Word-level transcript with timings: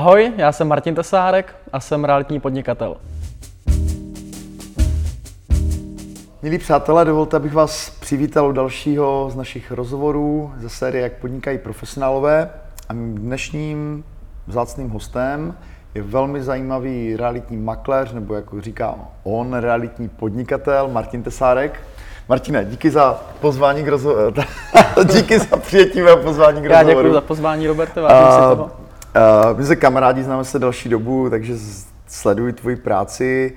Ahoj, 0.00 0.32
já 0.36 0.52
jsem 0.52 0.68
Martin 0.68 0.94
Tesárek 0.94 1.54
a 1.72 1.80
jsem 1.80 2.04
realitní 2.04 2.40
podnikatel. 2.40 2.96
Milí 6.42 6.58
přátelé, 6.58 7.04
dovolte, 7.04 7.36
abych 7.36 7.54
vás 7.54 7.90
přivítal 7.90 8.48
u 8.48 8.52
dalšího 8.52 9.28
z 9.30 9.36
našich 9.36 9.72
rozhovorů 9.72 10.52
ze 10.58 10.68
série 10.68 11.02
Jak 11.02 11.12
podnikají 11.12 11.58
profesionálové. 11.58 12.50
A 12.88 12.92
mým 12.92 13.14
dnešním 13.14 14.04
vzácným 14.46 14.90
hostem 14.90 15.54
je 15.94 16.02
velmi 16.02 16.42
zajímavý 16.42 17.16
realitní 17.16 17.56
makléř, 17.56 18.12
nebo 18.12 18.34
jako 18.34 18.60
říká 18.60 18.94
on, 19.22 19.54
realitní 19.54 20.08
podnikatel 20.08 20.88
Martin 20.88 21.22
Tesárek. 21.22 21.80
Martine, 22.28 22.64
díky 22.64 22.90
za 22.90 23.20
pozvání 23.40 23.84
k 23.84 23.88
rozhovoru. 23.88 24.34
díky 25.12 25.38
za 25.38 25.56
přijetí 25.56 26.02
mého 26.02 26.16
pozvání 26.16 26.62
k 26.62 26.64
rozhovoru. 26.64 26.88
Já 26.88 26.94
děkuji 26.94 27.12
za 27.12 27.20
pozvání, 27.20 27.66
Roberte, 27.66 28.00
vážím 28.00 28.32
si 28.32 28.56
toho. 28.56 28.89
Uh, 29.16 29.58
my 29.58 29.64
se 29.64 29.76
kamarádi, 29.76 30.22
známe 30.22 30.44
se 30.44 30.58
další 30.58 30.88
dobu, 30.88 31.30
takže 31.30 31.54
sleduji 32.06 32.52
tvoji 32.52 32.76
práci. 32.76 33.52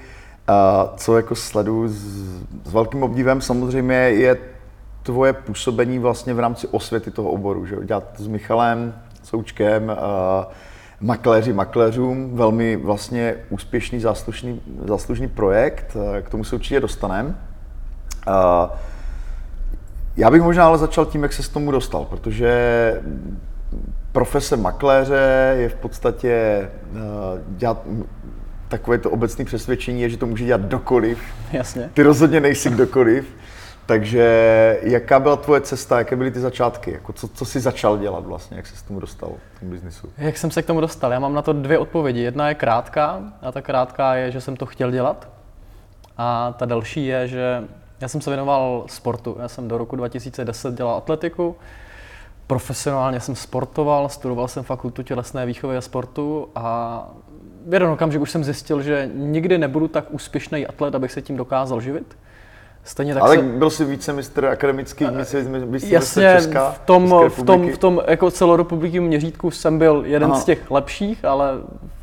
Uh, 0.49 0.98
co 0.98 1.17
jako 1.17 1.35
sleduji 1.35 1.89
s, 1.89 1.95
s 2.63 2.73
velkým 2.73 3.03
obdivem 3.03 3.41
samozřejmě 3.41 3.95
je 3.95 4.38
tvoje 5.03 5.34
působení 5.34 5.99
vlastně 5.99 6.34
v 6.34 6.39
rámci 6.39 6.67
osvěty 6.67 7.12
toho 7.12 7.29
oboru. 7.29 7.66
Že? 7.66 7.76
Dělat 7.84 8.03
s 8.17 8.27
Michalem, 8.27 8.95
Součkem, 9.23 9.84
uh, 9.89 9.95
makléři 11.02 11.54
makléřům, 11.54 12.38
velmi 12.38 12.76
vlastně 12.76 13.35
úspěšný, 13.49 13.99
záslužný, 13.99 14.62
záslužný 14.85 15.27
projekt, 15.27 15.98
k 16.21 16.29
tomu 16.29 16.43
se 16.43 16.55
určitě 16.55 16.79
dostaneme. 16.79 17.35
Já 20.18 20.31
bych 20.31 20.41
možná 20.41 20.65
ale 20.65 20.77
začal 20.77 21.05
tím, 21.05 21.24
jak 21.24 21.34
se 21.34 21.43
s 21.43 21.49
tomu 21.49 21.71
dostal, 21.71 22.05
protože 22.05 23.01
profese 24.13 24.57
makléře 24.57 25.55
je 25.57 25.69
v 25.69 25.75
podstatě 25.75 26.29
eh, 26.29 26.69
dělat 27.47 27.85
takové 28.67 28.97
to 28.97 29.11
obecné 29.11 29.45
přesvědčení 29.45 30.01
je, 30.01 30.09
že 30.09 30.17
to 30.17 30.25
může 30.25 30.45
dělat 30.45 30.61
kdokoliv. 30.61 31.19
Jasně. 31.51 31.89
Ty 31.93 32.03
rozhodně 32.03 32.39
nejsi 32.39 32.69
kdokoliv. 32.69 33.25
Takže 33.85 34.79
jaká 34.81 35.19
byla 35.19 35.35
tvoje 35.35 35.61
cesta, 35.61 35.97
jaké 35.97 36.15
byly 36.15 36.31
ty 36.31 36.39
začátky? 36.39 36.91
Jako 36.91 37.13
co, 37.13 37.27
co 37.27 37.45
jsi 37.45 37.59
začal 37.59 37.97
dělat 37.97 38.25
vlastně, 38.25 38.57
jak 38.57 38.67
jsi 38.67 38.75
se 38.75 38.84
k 38.84 38.87
tomu 38.87 38.99
dostal 38.99 39.31
v 39.55 39.59
tom 39.59 39.69
biznisu? 39.69 40.09
Jak 40.17 40.37
jsem 40.37 40.51
se 40.51 40.61
k 40.61 40.65
tomu 40.65 40.81
dostal? 40.81 41.11
Já 41.11 41.19
mám 41.19 41.34
na 41.34 41.41
to 41.41 41.53
dvě 41.53 41.77
odpovědi. 41.77 42.19
Jedna 42.19 42.49
je 42.49 42.55
krátká 42.55 43.34
a 43.41 43.51
ta 43.51 43.61
krátká 43.61 44.15
je, 44.15 44.31
že 44.31 44.41
jsem 44.41 44.55
to 44.55 44.65
chtěl 44.65 44.91
dělat. 44.91 45.29
A 46.17 46.55
ta 46.57 46.65
další 46.65 47.05
je, 47.05 47.27
že 47.27 47.63
já 48.01 48.07
jsem 48.07 48.21
se 48.21 48.29
věnoval 48.29 48.84
sportu. 48.87 49.37
Já 49.39 49.47
jsem 49.47 49.67
do 49.67 49.77
roku 49.77 49.95
2010 49.95 50.73
dělal 50.73 50.95
atletiku, 50.95 51.55
profesionálně 52.48 53.20
jsem 53.20 53.36
sportoval, 53.36 54.10
studoval 54.10 54.48
jsem 54.48 54.63
fakultu 54.63 55.04
tělesné 55.04 55.46
výchovy 55.46 55.77
a 55.77 55.82
sportu 55.82 56.48
a 56.55 57.08
v 57.68 57.74
jeden 57.74 57.90
okamžik 57.90 58.22
už 58.22 58.32
jsem 58.32 58.44
zjistil, 58.44 58.82
že 58.82 59.10
nikdy 59.13 59.58
nebudu 59.58 59.88
tak 59.88 60.05
úspěšný 60.12 60.68
atlet, 60.68 60.96
abych 60.96 61.12
se 61.12 61.21
tím 61.21 61.38
dokázal 61.38 61.82
živit. 61.82 62.18
Stejně 62.84 63.14
tak 63.14 63.24
Ale 63.24 63.36
se... 63.36 63.41
byl 63.41 63.70
jsi 63.70 63.86
více 63.86 64.14
mistr 64.14 64.46
akademický, 64.46 65.06
mistr, 65.06 65.44
mistr 65.66 65.94
Jasně, 65.94 66.36
Česká, 66.38 66.72
v 66.72 66.80
tom, 66.80 67.16
v 67.30 67.44
tom, 67.44 67.72
v 67.72 67.78
tom 67.78 68.02
jako 68.08 68.31
celorepublikním 68.31 69.03
měřítku 69.03 69.52
jsem 69.52 69.80
byl 69.80 70.03
jeden 70.06 70.31
Aha. 70.31 70.40
z 70.40 70.46
těch 70.46 70.72
lepších, 70.72 71.25
ale 71.25 71.52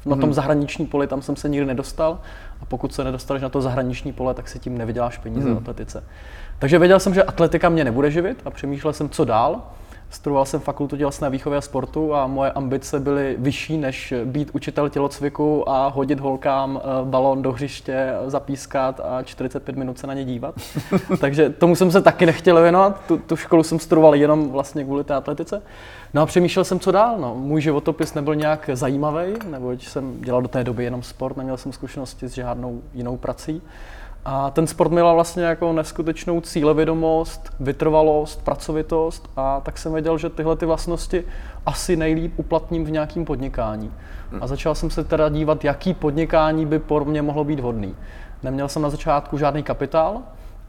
na 0.07 0.17
tom 0.17 0.25
hmm. 0.25 0.33
zahraniční 0.33 0.87
poli 0.87 1.07
tam 1.07 1.23
jsem 1.23 1.37
se 1.37 1.49
nikdy 1.49 1.67
nedostal. 1.67 2.19
A 2.63 2.65
pokud 2.65 2.95
se 2.95 3.05
nedostaneš 3.05 3.43
na 3.43 3.49
to 3.49 3.63
zahraniční 3.63 4.13
pole, 4.13 4.35
tak 4.35 4.49
si 4.49 4.59
tím 4.59 4.79
nevyděláš 4.79 5.19
peníze 5.19 5.47
hmm. 5.47 5.55
v 5.55 5.59
atletice. 5.59 6.05
Takže 6.59 6.79
věděl 6.79 7.01
jsem, 7.01 7.15
že 7.15 7.23
atletika 7.23 7.69
mě 7.69 7.85
nebude 7.85 8.11
živit 8.11 8.43
a 8.45 8.51
přemýšlel 8.51 8.93
jsem, 8.93 9.09
co 9.09 9.25
dál. 9.25 9.63
Studoval 10.11 10.45
jsem 10.45 10.61
fakultu 10.61 10.97
tělesné 10.97 11.31
výchovy 11.31 11.57
a 11.57 11.61
sportu 11.61 12.15
a 12.15 12.27
moje 12.27 12.53
ambice 12.53 13.01
byly 13.01 13.37
vyšší, 13.39 13.79
než 13.79 14.15
být 14.25 14.51
učitel 14.53 14.89
tělocviku 14.89 15.69
a 15.69 15.89
hodit 15.89 16.21
holkám 16.21 16.81
eh, 16.83 17.05
balón 17.05 17.43
do 17.43 17.53
hřiště, 17.53 18.15
zapískat 18.27 19.01
a 19.05 19.23
45 19.23 19.77
minut 19.77 19.99
se 19.99 20.07
na 20.07 20.15
ně 20.15 20.25
dívat. 20.25 20.55
Takže 21.21 21.51
tomu 21.51 21.77
jsem 21.77 21.91
se 21.91 22.03
taky 22.03 22.27
nechtěl 22.27 22.63
věnovat. 22.63 23.01
Tu, 23.09 23.19
tu 23.19 23.37
školu 23.37 23.63
jsem 23.63 23.79
studoval 23.79 24.15
jenom 24.15 24.51
vlastně 24.51 24.85
kvůli 24.85 25.05
té 25.05 25.15
atletice. 25.15 25.63
No 26.15 26.23
a 26.23 26.27
přemýšlel 26.27 26.65
jsem, 26.65 26.81
co 26.81 26.93
dál. 26.93 27.19
No. 27.19 27.35
Můj 27.35 27.61
životopis 27.61 28.15
nebyl 28.15 28.35
nějak 28.35 28.71
zajímavý, 28.73 29.33
neboť 29.51 29.87
jsem 29.87 30.21
dělal 30.21 30.43
do 30.43 30.49
té 30.49 30.65
doby 30.65 30.85
jenom 30.85 31.03
sport, 31.03 31.37
neměl 31.37 31.57
jsem 31.57 31.73
zkušenosti 31.73 32.29
s 32.29 32.33
žádnou 32.33 32.83
jinou 32.95 33.17
prací. 33.17 33.63
A 34.25 34.51
ten 34.51 34.67
sport 34.67 34.91
měl 34.91 35.15
vlastně 35.15 35.43
jako 35.43 35.73
neskutečnou 35.73 36.41
cílevědomost, 36.41 37.51
vytrvalost, 37.61 38.45
pracovitost 38.45 39.31
a 39.37 39.61
tak 39.61 39.79
jsem 39.79 39.93
věděl, 39.93 40.19
že 40.19 40.31
tyhle 40.31 40.57
ty 40.57 40.67
vlastnosti 40.67 41.25
asi 41.67 41.97
nejlíp 41.97 42.33
uplatním 42.37 42.85
v 42.85 42.91
nějakém 42.91 43.25
podnikání. 43.25 43.93
A 44.41 44.47
začal 44.47 44.75
jsem 44.75 44.91
se 44.91 45.05
teda 45.05 45.29
dívat, 45.29 45.65
jaký 45.65 45.95
podnikání 45.95 46.67
by 46.67 46.79
pro 46.79 47.05
mě 47.05 47.23
mohlo 47.23 47.45
být 47.45 47.61
vhodný. 47.61 47.97
Neměl 48.43 48.69
jsem 48.69 48.83
na 48.83 48.91
začátku 48.91 49.39
žádný 49.39 49.63
kapitál 49.63 50.19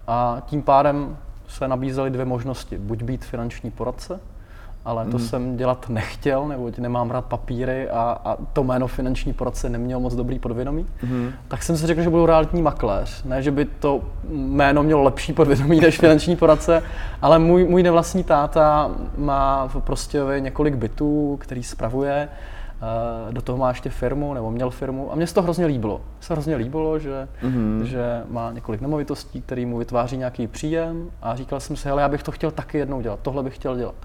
a 0.07 0.41
tím 0.45 0.61
pádem 0.61 1.17
se 1.47 1.67
nabízely 1.67 2.09
dvě 2.09 2.25
možnosti. 2.25 2.77
Buď 2.77 3.03
být 3.03 3.25
finanční 3.25 3.71
poradce, 3.71 4.19
ale 4.85 5.05
to 5.05 5.17
mm. 5.17 5.23
jsem 5.23 5.57
dělat 5.57 5.89
nechtěl, 5.89 6.47
neboť 6.47 6.77
nemám 6.77 7.11
rád 7.11 7.25
papíry 7.25 7.89
a, 7.89 8.17
a 8.25 8.37
to 8.53 8.63
jméno 8.63 8.87
finanční 8.87 9.33
poradce 9.33 9.69
neměl 9.69 9.99
moc 9.99 10.15
dobrý 10.15 10.39
podvědomí, 10.39 10.85
mm. 11.03 11.31
tak 11.47 11.63
jsem 11.63 11.77
si 11.77 11.87
řekl, 11.87 12.01
že 12.01 12.09
budu 12.09 12.25
realitní 12.25 12.61
makléř. 12.61 13.23
Ne, 13.23 13.41
že 13.41 13.51
by 13.51 13.65
to 13.65 14.01
jméno 14.29 14.83
mělo 14.83 15.03
lepší 15.03 15.33
podvědomí 15.33 15.79
než 15.79 15.99
finanční 15.99 16.35
poradce, 16.35 16.83
ale 17.21 17.39
můj, 17.39 17.63
můj 17.63 17.83
nevlastní 17.83 18.23
táta 18.23 18.91
má 19.17 19.67
v 19.67 19.81
Prostějově 19.81 20.39
několik 20.39 20.75
bytů, 20.75 21.37
který 21.41 21.63
spravuje, 21.63 22.29
eh, 22.29 23.31
do 23.33 23.41
toho 23.41 23.57
má 23.57 23.69
ještě 23.69 23.89
firmu, 23.89 24.33
nebo 24.33 24.51
měl 24.51 24.69
firmu 24.69 25.11
a 25.11 25.15
mně 25.15 25.27
se 25.27 25.33
to 25.33 25.41
hrozně 25.41 25.65
líbilo. 25.65 25.97
Mně 25.97 26.27
se 26.27 26.33
hrozně 26.33 26.55
líbilo, 26.55 26.99
že, 26.99 27.27
mm-hmm. 27.43 27.81
že 27.81 28.23
má 28.29 28.51
několik 28.51 28.81
nemovitostí, 28.81 29.41
který 29.41 29.65
mu 29.65 29.77
vytváří 29.77 30.17
nějaký 30.17 30.47
příjem 30.47 31.11
a 31.21 31.35
říkal 31.35 31.59
jsem 31.59 31.75
si, 31.75 31.87
hele, 31.87 32.01
já 32.01 32.09
bych 32.09 32.23
to 32.23 32.31
chtěl 32.31 32.51
taky 32.51 32.77
jednou 32.77 33.01
dělat, 33.01 33.19
tohle 33.21 33.43
bych 33.43 33.55
chtěl 33.55 33.77
dělat. 33.77 33.95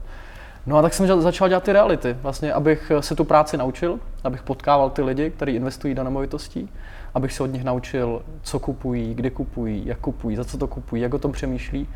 No 0.67 0.77
a 0.77 0.83
tak 0.83 0.95
jsem 0.95 1.23
začal 1.23 1.49
dělat 1.49 1.63
ty 1.63 1.73
reality, 1.73 2.17
vlastně, 2.23 2.53
abych 2.53 2.93
se 3.01 3.15
tu 3.15 3.25
práci 3.25 3.57
naučil, 3.57 3.99
abych 4.25 4.43
potkával 4.43 4.91
ty 4.91 5.03
lidi, 5.03 5.31
kteří 5.31 5.53
investují 5.53 5.95
do 5.95 6.05
nemovitostí, 6.05 6.71
abych 7.15 7.33
se 7.33 7.43
od 7.43 7.47
nich 7.47 7.65
naučil, 7.65 8.23
co 8.43 8.59
kupují, 8.59 9.15
kdy 9.15 9.31
kupují, 9.31 9.83
jak 9.87 9.99
kupují, 9.99 10.37
za 10.37 10.45
co 10.45 10.59
to 10.59 10.67
kupují, 10.67 11.03
jak 11.03 11.15
o 11.15 11.19
tom 11.19 11.33
přemýšlí. 11.33 11.89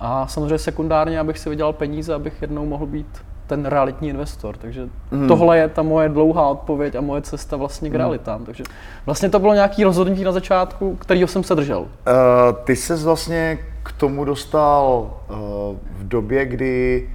A 0.00 0.26
samozřejmě 0.26 0.58
sekundárně, 0.58 1.20
abych 1.20 1.38
si 1.38 1.50
vydělal 1.50 1.72
peníze, 1.72 2.14
abych 2.14 2.42
jednou 2.42 2.66
mohl 2.66 2.86
být 2.86 3.06
ten 3.46 3.66
realitní 3.66 4.08
investor. 4.08 4.56
Takže 4.56 4.88
mm. 5.10 5.28
tohle 5.28 5.58
je 5.58 5.68
ta 5.68 5.82
moje 5.82 6.08
dlouhá 6.08 6.46
odpověď 6.46 6.94
a 6.94 7.00
moje 7.00 7.22
cesta 7.22 7.56
vlastně 7.56 7.90
k 7.90 7.92
mm. 7.92 7.98
realitám. 7.98 8.44
Takže 8.44 8.64
vlastně 9.06 9.28
to 9.28 9.38
bylo 9.38 9.54
nějaký 9.54 9.84
rozhodnutí 9.84 10.24
na 10.24 10.32
začátku, 10.32 10.96
kterýho 10.96 11.28
jsem 11.28 11.44
se 11.44 11.54
držel. 11.54 11.80
Uh, 11.80 11.86
ty 12.64 12.76
se 12.76 12.96
vlastně 12.96 13.58
k 13.82 13.92
tomu 13.92 14.24
dostal 14.24 15.10
uh, 15.30 15.36
v 15.98 16.08
době, 16.08 16.46
kdy 16.46 17.08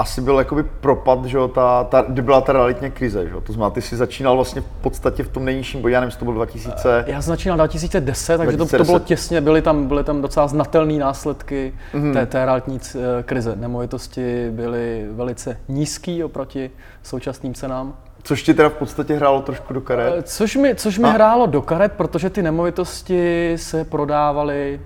asi 0.00 0.20
byl 0.20 0.38
jakoby 0.38 0.62
propad, 0.62 1.24
že 1.24 1.36
jo, 1.36 1.48
ta, 1.48 1.84
ta, 1.84 2.04
kdy 2.08 2.22
byla 2.22 2.40
ta 2.40 2.52
realitně 2.52 2.90
krize, 2.90 3.28
že 3.28 3.34
jo? 3.34 3.40
To 3.40 3.52
znamená, 3.52 3.70
ty 3.70 3.82
jsi 3.82 3.96
začínal 3.96 4.36
vlastně 4.36 4.60
v 4.60 4.64
podstatě 4.64 5.22
v 5.22 5.28
tom 5.28 5.44
nejnižším 5.44 5.82
bodě, 5.82 5.94
já 5.94 6.00
nevím, 6.00 6.16
to 6.18 6.24
byl 6.24 6.34
2000... 6.34 7.04
Já 7.06 7.22
jsem 7.22 7.32
začínal 7.32 7.56
2010, 7.56 8.38
takže 8.38 8.56
2010. 8.56 8.78
To, 8.78 8.84
to 8.84 8.84
bylo 8.84 8.98
těsně, 8.98 9.40
byly 9.40 9.62
tam, 9.62 9.88
byly 9.88 10.04
tam 10.04 10.22
docela 10.22 10.48
znatelné 10.48 10.98
následky 10.98 11.74
mm-hmm. 11.94 12.12
té, 12.12 12.26
té 12.26 12.44
realitní 12.44 12.80
eh, 12.94 13.22
krize. 13.22 13.56
Nemovitosti 13.56 14.50
byly 14.50 15.06
velice 15.10 15.56
nízký 15.68 16.24
oproti 16.24 16.70
současným 17.02 17.54
cenám. 17.54 17.94
Což 18.22 18.42
ti 18.42 18.54
teda 18.54 18.68
v 18.68 18.74
podstatě 18.74 19.14
hrálo 19.14 19.42
trošku 19.42 19.74
do 19.74 19.80
karet? 19.80 20.14
Eh, 20.18 20.22
což 20.22 20.56
mi, 20.56 20.74
což 20.74 20.98
mi 20.98 21.08
hrálo 21.08 21.46
do 21.46 21.62
karet, 21.62 21.92
protože 21.92 22.30
ty 22.30 22.42
nemovitosti 22.42 23.52
se 23.56 23.84
prodávaly 23.84 24.80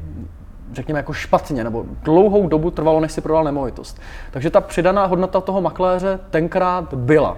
řekněme, 0.72 0.99
jako 0.99 1.12
špatně, 1.12 1.64
nebo 1.64 1.84
dlouhou 2.02 2.49
dobu 2.49 2.70
trvalo, 2.70 3.00
než 3.00 3.12
si 3.12 3.20
prodal 3.20 3.44
nemovitost. 3.44 4.00
Takže 4.31 4.50
ta 4.50 4.61
přidaná 4.61 5.06
hodnota 5.06 5.40
toho 5.40 5.61
makléře 5.61 6.20
tenkrát 6.31 6.94
byla. 6.94 7.37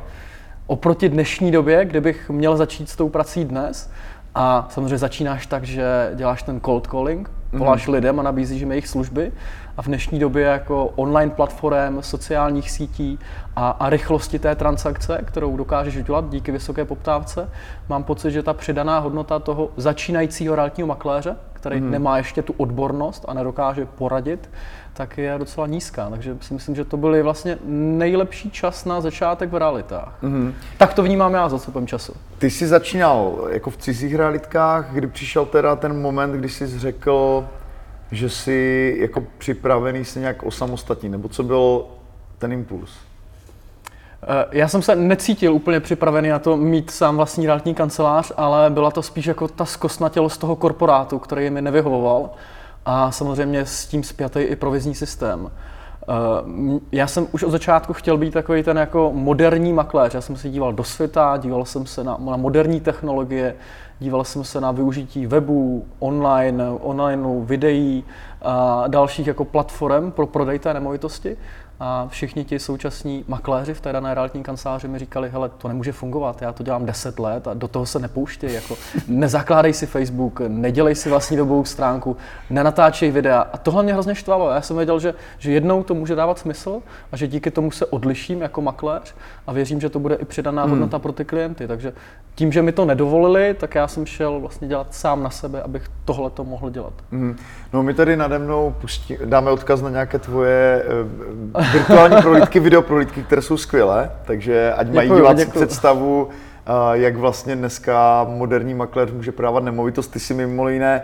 Oproti 0.66 1.08
dnešní 1.08 1.52
době, 1.52 1.84
kdybych 1.84 2.30
měl 2.30 2.56
začít 2.56 2.90
s 2.90 2.96
tou 2.96 3.08
prací 3.08 3.44
dnes, 3.44 3.90
a 4.38 4.66
samozřejmě 4.70 4.98
začínáš 4.98 5.46
tak, 5.46 5.64
že 5.64 6.10
děláš 6.14 6.42
ten 6.42 6.60
cold 6.60 6.86
calling, 6.86 7.30
voláš 7.52 7.88
mm-hmm. 7.88 7.92
lidem 7.92 8.20
a 8.20 8.22
nabízíš 8.22 8.60
jim 8.60 8.70
jejich 8.70 8.88
služby. 8.88 9.32
A 9.76 9.82
v 9.82 9.86
dnešní 9.86 10.18
době 10.18 10.44
jako 10.44 10.86
online 10.86 11.30
platform, 11.30 12.02
sociálních 12.02 12.70
sítí 12.70 13.18
a, 13.56 13.70
a 13.70 13.90
rychlosti 13.90 14.38
té 14.38 14.54
transakce, 14.54 15.20
kterou 15.24 15.56
dokážeš 15.56 15.96
udělat 15.96 16.28
díky 16.28 16.52
vysoké 16.52 16.84
poptávce, 16.84 17.50
mám 17.88 18.04
pocit, 18.04 18.30
že 18.30 18.42
ta 18.42 18.54
přidaná 18.54 18.98
hodnota 18.98 19.38
toho 19.38 19.70
začínajícího 19.76 20.54
realitního 20.54 20.86
makléře, 20.86 21.36
který 21.66 21.80
mm-hmm. 21.80 21.90
nemá 21.90 22.16
ještě 22.16 22.42
tu 22.42 22.54
odbornost 22.56 23.24
a 23.28 23.34
nedokáže 23.34 23.86
poradit, 23.86 24.50
tak 24.92 25.18
je 25.18 25.34
docela 25.38 25.66
nízká. 25.66 26.10
Takže 26.10 26.36
si 26.40 26.54
myslím, 26.54 26.74
že 26.74 26.84
to 26.84 26.96
byl 26.96 27.24
vlastně 27.24 27.58
nejlepší 27.64 28.50
čas 28.50 28.84
na 28.84 29.00
začátek 29.00 29.52
v 29.52 29.56
realitách. 29.56 30.18
Mm-hmm. 30.22 30.52
Tak 30.78 30.94
to 30.94 31.02
vnímám 31.02 31.34
já 31.34 31.48
za 31.48 31.58
celkem 31.58 31.86
času. 31.86 32.12
Ty 32.38 32.50
jsi 32.50 32.66
začínal 32.66 33.48
jako 33.50 33.70
v 33.70 33.76
cizích 33.76 34.14
realitkách, 34.14 34.92
kdy 34.92 35.06
přišel 35.06 35.46
teda 35.46 35.76
ten 35.76 36.00
moment, 36.00 36.32
kdy 36.32 36.48
jsi 36.48 36.78
řekl, 36.78 37.44
že 38.10 38.30
jsi 38.30 38.96
jako 39.00 39.22
připravený 39.38 40.04
se 40.04 40.20
nějak 40.20 40.42
osamostatnit, 40.42 41.12
nebo 41.12 41.28
co 41.28 41.42
byl 41.42 41.84
ten 42.38 42.52
impuls? 42.52 42.90
Já 44.50 44.68
jsem 44.68 44.82
se 44.82 44.96
necítil 44.96 45.54
úplně 45.54 45.80
připravený 45.80 46.28
na 46.28 46.38
to 46.38 46.56
mít 46.56 46.90
sám 46.90 47.16
vlastní 47.16 47.46
realitní 47.46 47.74
kancelář, 47.74 48.32
ale 48.36 48.70
byla 48.70 48.90
to 48.90 49.02
spíš 49.02 49.26
jako 49.26 49.48
ta 49.48 49.64
zkostnatělost 49.64 50.40
toho 50.40 50.56
korporátu, 50.56 51.18
který 51.18 51.50
mi 51.50 51.62
nevyhovoval 51.62 52.30
a 52.86 53.10
samozřejmě 53.10 53.66
s 53.66 53.86
tím 53.86 54.02
spjatý 54.02 54.40
i 54.40 54.56
provizní 54.56 54.94
systém. 54.94 55.50
Eh, 56.08 56.80
já 56.92 57.06
jsem 57.06 57.26
už 57.32 57.42
od 57.42 57.50
začátku 57.50 57.92
chtěl 57.92 58.18
být 58.18 58.34
takový 58.34 58.62
ten 58.62 58.76
jako 58.76 59.10
moderní 59.14 59.72
makléř. 59.72 60.14
Já 60.14 60.20
jsem 60.20 60.36
se 60.36 60.48
díval 60.48 60.72
do 60.72 60.84
světa, 60.84 61.36
díval 61.36 61.64
jsem 61.64 61.86
se 61.86 62.04
na, 62.04 62.16
na 62.20 62.36
moderní 62.36 62.80
technologie, 62.80 63.54
díval 63.98 64.24
jsem 64.24 64.44
se 64.44 64.60
na 64.60 64.72
využití 64.72 65.26
webu, 65.26 65.86
online, 65.98 66.68
online 66.80 67.22
videí 67.40 68.04
a 68.42 68.84
dalších 68.86 69.26
jako 69.26 69.44
platform 69.44 70.10
pro 70.10 70.26
prodej 70.26 70.58
té 70.58 70.74
nemovitosti 70.74 71.36
a 71.80 72.06
všichni 72.08 72.44
ti 72.44 72.58
současní 72.58 73.24
makléři 73.28 73.74
v 73.74 73.80
té 73.80 73.92
dané 73.92 74.14
realitní 74.14 74.42
kanceláři 74.42 74.88
mi 74.88 74.98
říkali, 74.98 75.30
hele, 75.30 75.48
to 75.48 75.68
nemůže 75.68 75.92
fungovat, 75.92 76.42
já 76.42 76.52
to 76.52 76.62
dělám 76.62 76.86
10 76.86 77.18
let 77.18 77.48
a 77.48 77.54
do 77.54 77.68
toho 77.68 77.86
se 77.86 77.98
nepouštěj, 77.98 78.54
jako 78.54 78.76
nezakládej 79.08 79.72
si 79.72 79.86
Facebook, 79.86 80.40
nedělej 80.48 80.94
si 80.94 81.10
vlastní 81.10 81.36
dobovou 81.36 81.64
stránku, 81.64 82.16
nenatáčej 82.50 83.10
videa. 83.10 83.40
A 83.52 83.58
tohle 83.58 83.82
mě 83.82 83.92
hrozně 83.92 84.14
štvalo. 84.14 84.50
Já 84.50 84.60
jsem 84.60 84.76
věděl, 84.76 85.00
že, 85.00 85.14
že 85.38 85.52
jednou 85.52 85.82
to 85.82 85.94
může 85.94 86.14
dávat 86.14 86.38
smysl 86.38 86.82
a 87.12 87.16
že 87.16 87.26
díky 87.26 87.50
tomu 87.50 87.70
se 87.70 87.86
odliším 87.86 88.42
jako 88.42 88.62
makléř 88.62 89.14
a 89.46 89.52
věřím, 89.52 89.80
že 89.80 89.88
to 89.88 89.98
bude 89.98 90.14
i 90.14 90.24
přidaná 90.24 90.62
hmm. 90.62 90.70
hodnota 90.70 90.98
pro 90.98 91.12
ty 91.12 91.24
klienty. 91.24 91.68
Takže 91.68 91.92
tím, 92.34 92.52
že 92.52 92.62
mi 92.62 92.72
to 92.72 92.84
nedovolili, 92.84 93.54
tak 93.54 93.74
já 93.74 93.88
jsem 93.88 94.06
šel 94.06 94.40
vlastně 94.40 94.68
dělat 94.68 94.94
sám 94.94 95.22
na 95.22 95.30
sebe, 95.30 95.62
abych 95.62 95.88
tohle 96.04 96.30
to 96.30 96.44
mohl 96.44 96.70
dělat. 96.70 96.92
Hmm. 97.12 97.36
No 97.72 97.82
my 97.82 97.94
tady 97.94 98.16
nade 98.16 98.38
mnou 98.38 98.74
pustí, 98.80 99.16
dáme 99.24 99.50
odkaz 99.50 99.82
na 99.82 99.90
nějaké 99.90 100.18
tvoje 100.18 100.84
eh, 100.84 101.65
virtuální 101.72 102.16
prohlídky, 102.22 102.60
video 102.60 102.82
prohlídky, 102.82 103.22
které 103.22 103.42
jsou 103.42 103.56
skvělé, 103.56 104.10
takže 104.24 104.72
ať 104.72 104.86
mají 104.86 105.08
děkuju, 105.08 105.20
diváci 105.20 105.44
děkuju. 105.44 105.64
představu, 105.64 106.28
jak 106.92 107.16
vlastně 107.16 107.56
dneska 107.56 108.26
moderní 108.28 108.74
makléř 108.74 109.10
může 109.10 109.32
prodávat 109.32 109.64
nemovitost. 109.64 110.08
Ty 110.08 110.20
si 110.20 110.34
mimo 110.34 110.68
jiné 110.68 111.02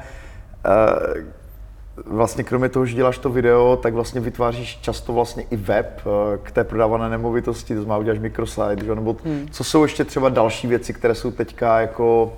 vlastně 2.06 2.44
kromě 2.44 2.69
toho, 2.69 2.87
že 2.87 2.97
děláš 2.97 3.19
to 3.19 3.31
video, 3.31 3.79
tak 3.82 3.94
vlastně 3.94 4.20
vytváříš 4.20 4.76
často 4.76 5.12
vlastně 5.12 5.43
i 5.50 5.56
web 5.56 6.03
k 6.43 6.50
té 6.50 6.65
prodávané 6.65 7.08
nemovitosti, 7.08 7.75
to 7.75 7.82
znamená 7.82 7.99
uděláš 7.99 8.19
microsite, 8.19 8.85
že? 8.85 8.94
nebo 8.94 9.17
hmm. 9.25 9.49
co 9.50 9.65
jsou 9.65 9.82
ještě 9.82 10.05
třeba 10.05 10.29
další 10.29 10.67
věci, 10.67 10.93
které 10.93 11.15
jsou 11.15 11.31
teďka 11.31 11.81
jako 11.81 12.37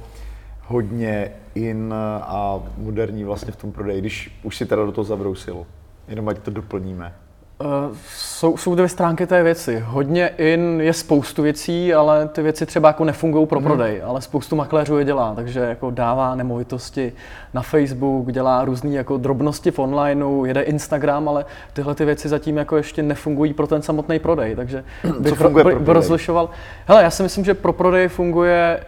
hodně 0.67 1.31
in 1.55 1.95
a 2.21 2.61
moderní 2.77 3.25
vlastně 3.25 3.53
v 3.53 3.57
tom 3.57 3.73
prodeji, 3.73 4.01
když 4.01 4.41
už 4.43 4.57
si 4.57 4.67
teda 4.67 4.85
do 4.85 4.93
toho 4.93 5.05
zabrousil. 5.05 5.67
Jenom 6.09 6.29
ať 6.29 6.39
to 6.39 6.51
doplníme. 6.51 7.13
Uh, 7.59 7.97
jsou, 8.17 8.57
jsou 8.57 8.75
dvě 8.75 8.89
stránky 8.89 9.27
té 9.27 9.43
věci. 9.43 9.83
Hodně 9.87 10.29
in 10.29 10.81
je 10.81 10.93
spoustu 10.93 11.43
věcí, 11.43 11.95
ale 11.95 12.29
ty 12.29 12.43
věci 12.43 12.67
třeba 12.67 12.89
jako 12.89 13.05
nefungují 13.05 13.47
pro 13.47 13.61
mhm. 13.61 13.69
prodej, 13.69 13.99
hmm. 13.99 14.09
ale 14.09 14.21
spoustu 14.21 14.57
makléřů 14.57 14.99
je 14.99 15.05
dělá, 15.05 15.35
takže 15.35 15.61
jako 15.61 15.91
dává 15.91 16.35
nemovitosti 16.35 17.13
na 17.55 17.63
Facebook, 17.63 18.33
dělá 18.33 18.65
různé 18.65 18.91
jako 18.91 19.17
drobnosti 19.17 19.71
v 19.71 19.79
onlineu, 19.79 20.45
jede 20.45 20.63
Instagram, 20.63 21.29
ale 21.29 21.45
tyhle 21.73 21.95
ty 21.95 22.05
věci 22.05 22.29
zatím 22.29 22.57
jako 22.57 22.77
ještě 22.77 23.03
nefungují 23.03 23.55
pro 23.55 23.67
ten 23.67 23.83
samotný 23.83 24.19
prodej, 24.19 24.57
takže 24.57 24.85
bych 25.19 25.33
Co 25.33 25.45
funguje 25.45 25.65
pro, 25.65 25.81
pro 25.81 25.93
rozlišoval. 25.93 26.51
Hele, 26.87 27.03
já 27.03 27.11
si 27.11 27.23
myslím, 27.23 27.45
že 27.45 27.55
pro 27.55 27.73
prodej 27.73 28.09
funguje, 28.09 28.81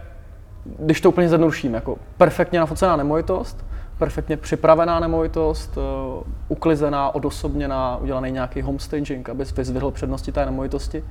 když 0.78 1.00
to 1.00 1.08
úplně 1.08 1.28
zjednoduším, 1.28 1.74
jako 1.74 1.96
perfektně 2.16 2.60
nafocená 2.60 2.96
nemovitost, 2.96 3.64
perfektně 3.98 4.36
připravená 4.36 5.00
nemovitost, 5.00 5.76
uh, 5.76 5.82
uklizená, 6.48 7.14
odosobněná, 7.14 7.96
udělaný 7.96 8.30
nějaký 8.30 8.62
homestaging, 8.62 9.28
aby 9.28 9.44
vyzvihl 9.56 9.90
přednosti 9.90 10.32
té 10.32 10.46
nemovitosti. 10.46 11.04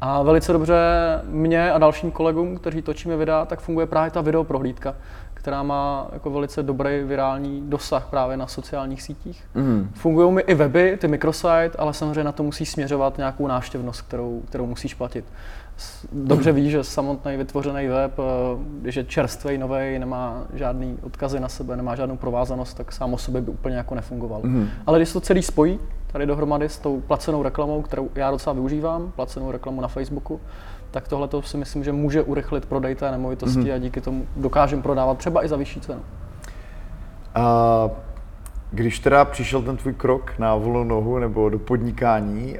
A 0.00 0.22
velice 0.22 0.52
dobře 0.52 0.76
mě 1.24 1.72
a 1.72 1.78
dalším 1.78 2.10
kolegům, 2.10 2.58
kteří 2.58 2.82
točíme 2.82 3.16
videa, 3.16 3.44
tak 3.44 3.60
funguje 3.60 3.86
právě 3.86 4.10
ta 4.10 4.20
videoprohlídka, 4.20 4.94
která 5.34 5.62
má 5.62 6.08
jako 6.12 6.30
velice 6.30 6.62
dobrý 6.62 7.02
virální 7.04 7.62
dosah 7.70 8.06
právě 8.10 8.36
na 8.36 8.46
sociálních 8.46 9.02
sítích. 9.02 9.44
Mm. 9.54 9.90
Fungují 9.94 10.32
mi 10.32 10.42
i 10.42 10.54
weby, 10.54 10.96
ty 11.00 11.08
microsite, 11.08 11.70
ale 11.78 11.94
samozřejmě 11.94 12.24
na 12.24 12.32
to 12.32 12.42
musí 12.42 12.66
směřovat 12.66 13.18
nějakou 13.18 13.46
návštěvnost, 13.46 14.02
kterou, 14.02 14.42
kterou 14.48 14.66
musíš 14.66 14.94
platit 14.94 15.24
dobře 16.12 16.52
ví, 16.52 16.70
že 16.70 16.84
samotný 16.84 17.36
vytvořený 17.36 17.88
web, 17.88 18.18
eh, 18.18 18.22
když 18.80 18.96
je 18.96 19.04
čerstvý, 19.04 19.58
nový, 19.58 19.98
nemá 19.98 20.44
žádný 20.54 20.98
odkazy 21.02 21.40
na 21.40 21.48
sebe, 21.48 21.76
nemá 21.76 21.94
žádnou 21.94 22.16
provázanost, 22.16 22.76
tak 22.76 22.92
sám 22.92 23.14
o 23.14 23.18
sobě 23.18 23.40
by 23.40 23.50
úplně 23.50 23.76
jako 23.76 23.94
nefungoval. 23.94 24.40
Mm. 24.44 24.68
Ale 24.86 24.98
když 24.98 25.12
to 25.12 25.20
celý 25.20 25.42
spojí 25.42 25.78
tady 26.12 26.26
dohromady 26.26 26.68
s 26.68 26.78
tou 26.78 27.00
placenou 27.00 27.42
reklamou, 27.42 27.82
kterou 27.82 28.10
já 28.14 28.30
docela 28.30 28.54
využívám, 28.54 29.12
placenou 29.16 29.50
reklamu 29.50 29.80
na 29.80 29.88
Facebooku, 29.88 30.40
tak 30.90 31.08
tohle 31.08 31.28
to 31.28 31.42
si 31.42 31.56
myslím, 31.56 31.84
že 31.84 31.92
může 31.92 32.22
urychlit 32.22 32.66
prodej 32.66 32.94
té 32.94 33.10
nemovitosti 33.10 33.58
mm. 33.58 33.74
a 33.74 33.78
díky 33.78 34.00
tomu 34.00 34.26
dokážeme 34.36 34.82
prodávat 34.82 35.18
třeba 35.18 35.44
i 35.44 35.48
za 35.48 35.56
vyšší 35.56 35.80
cenu. 35.80 36.00
A 37.34 37.90
když 38.70 38.98
teda 38.98 39.24
přišel 39.24 39.62
ten 39.62 39.76
tvůj 39.76 39.94
krok 39.94 40.32
na 40.38 40.54
volnou 40.54 40.84
nohu 40.84 41.18
nebo 41.18 41.48
do 41.48 41.58
podnikání, 41.58 42.56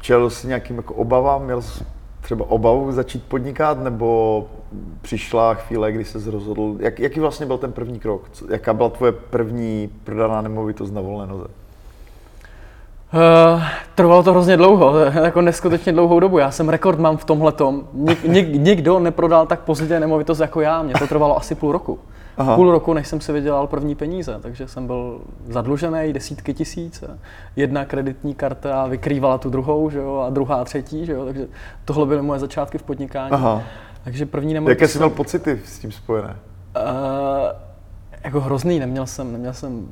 eh, 0.00 0.02
čel 0.02 0.30
jsi 0.30 0.46
nějakým 0.46 0.76
jako 0.76 0.94
obavám, 0.94 1.44
měl 1.44 1.62
jsi 1.62 1.84
třeba 2.20 2.50
obavu 2.50 2.92
začít 2.92 3.24
podnikat, 3.24 3.82
nebo 3.82 4.46
přišla 5.02 5.54
chvíle, 5.54 5.92
kdy 5.92 6.04
se 6.04 6.30
rozhodl, 6.30 6.76
jak, 6.78 6.98
jaký 6.98 7.20
vlastně 7.20 7.46
byl 7.46 7.58
ten 7.58 7.72
první 7.72 8.00
krok? 8.00 8.30
Jaká 8.48 8.74
byla 8.74 8.88
tvoje 8.88 9.12
první 9.12 9.90
prodaná 10.04 10.40
nemovitost 10.40 10.90
na 10.90 11.00
volné 11.00 11.26
noze? 11.26 11.44
Uh, 11.44 13.62
trvalo 13.94 14.22
to 14.22 14.30
hrozně 14.30 14.56
dlouho, 14.56 14.98
jako 15.24 15.40
neskutečně 15.40 15.92
dlouhou 15.92 16.20
dobu. 16.20 16.38
Já 16.38 16.50
jsem 16.50 16.68
rekord 16.68 16.98
mám 16.98 17.16
v 17.16 17.24
tomhle 17.24 17.52
Nik, 17.92 18.24
nik, 18.24 18.48
nikdo 18.48 18.98
neprodal 18.98 19.46
tak 19.46 19.60
pozdě 19.60 20.00
nemovitost 20.00 20.40
jako 20.40 20.60
já. 20.60 20.82
Mě 20.82 20.94
to 20.98 21.06
trvalo 21.06 21.36
asi 21.36 21.54
půl 21.54 21.72
roku. 21.72 21.98
Aha. 22.40 22.54
půl 22.54 22.70
roku, 22.70 22.94
než 22.94 23.08
jsem 23.08 23.20
si 23.20 23.32
vydělal 23.32 23.66
první 23.66 23.94
peníze, 23.94 24.38
takže 24.42 24.68
jsem 24.68 24.86
byl 24.86 25.20
zadlužený 25.48 26.12
desítky 26.12 26.54
tisíc. 26.54 27.04
Jedna 27.56 27.84
kreditní 27.84 28.34
karta 28.34 28.86
vykrývala 28.86 29.38
tu 29.38 29.50
druhou, 29.50 29.90
že 29.90 29.98
jo, 29.98 30.24
a 30.26 30.30
druhá 30.30 30.64
třetí, 30.64 31.06
že 31.06 31.12
jo, 31.12 31.24
takže 31.24 31.46
tohle 31.84 32.06
byly 32.06 32.22
moje 32.22 32.40
začátky 32.40 32.78
v 32.78 32.82
podnikání. 32.82 33.30
Aha. 33.30 33.62
Takže 34.04 34.26
první 34.26 34.54
nemohl... 34.54 34.70
Jaké 34.70 34.88
jsi 34.88 34.98
měl 34.98 35.10
pocity 35.10 35.60
s 35.64 35.78
tím 35.78 35.92
spojené? 35.92 36.36
Uh, 36.76 36.82
jako 38.24 38.40
hrozný, 38.40 38.78
neměl 38.78 39.06
jsem, 39.06 39.32
neměl 39.32 39.52
jsem 39.52 39.88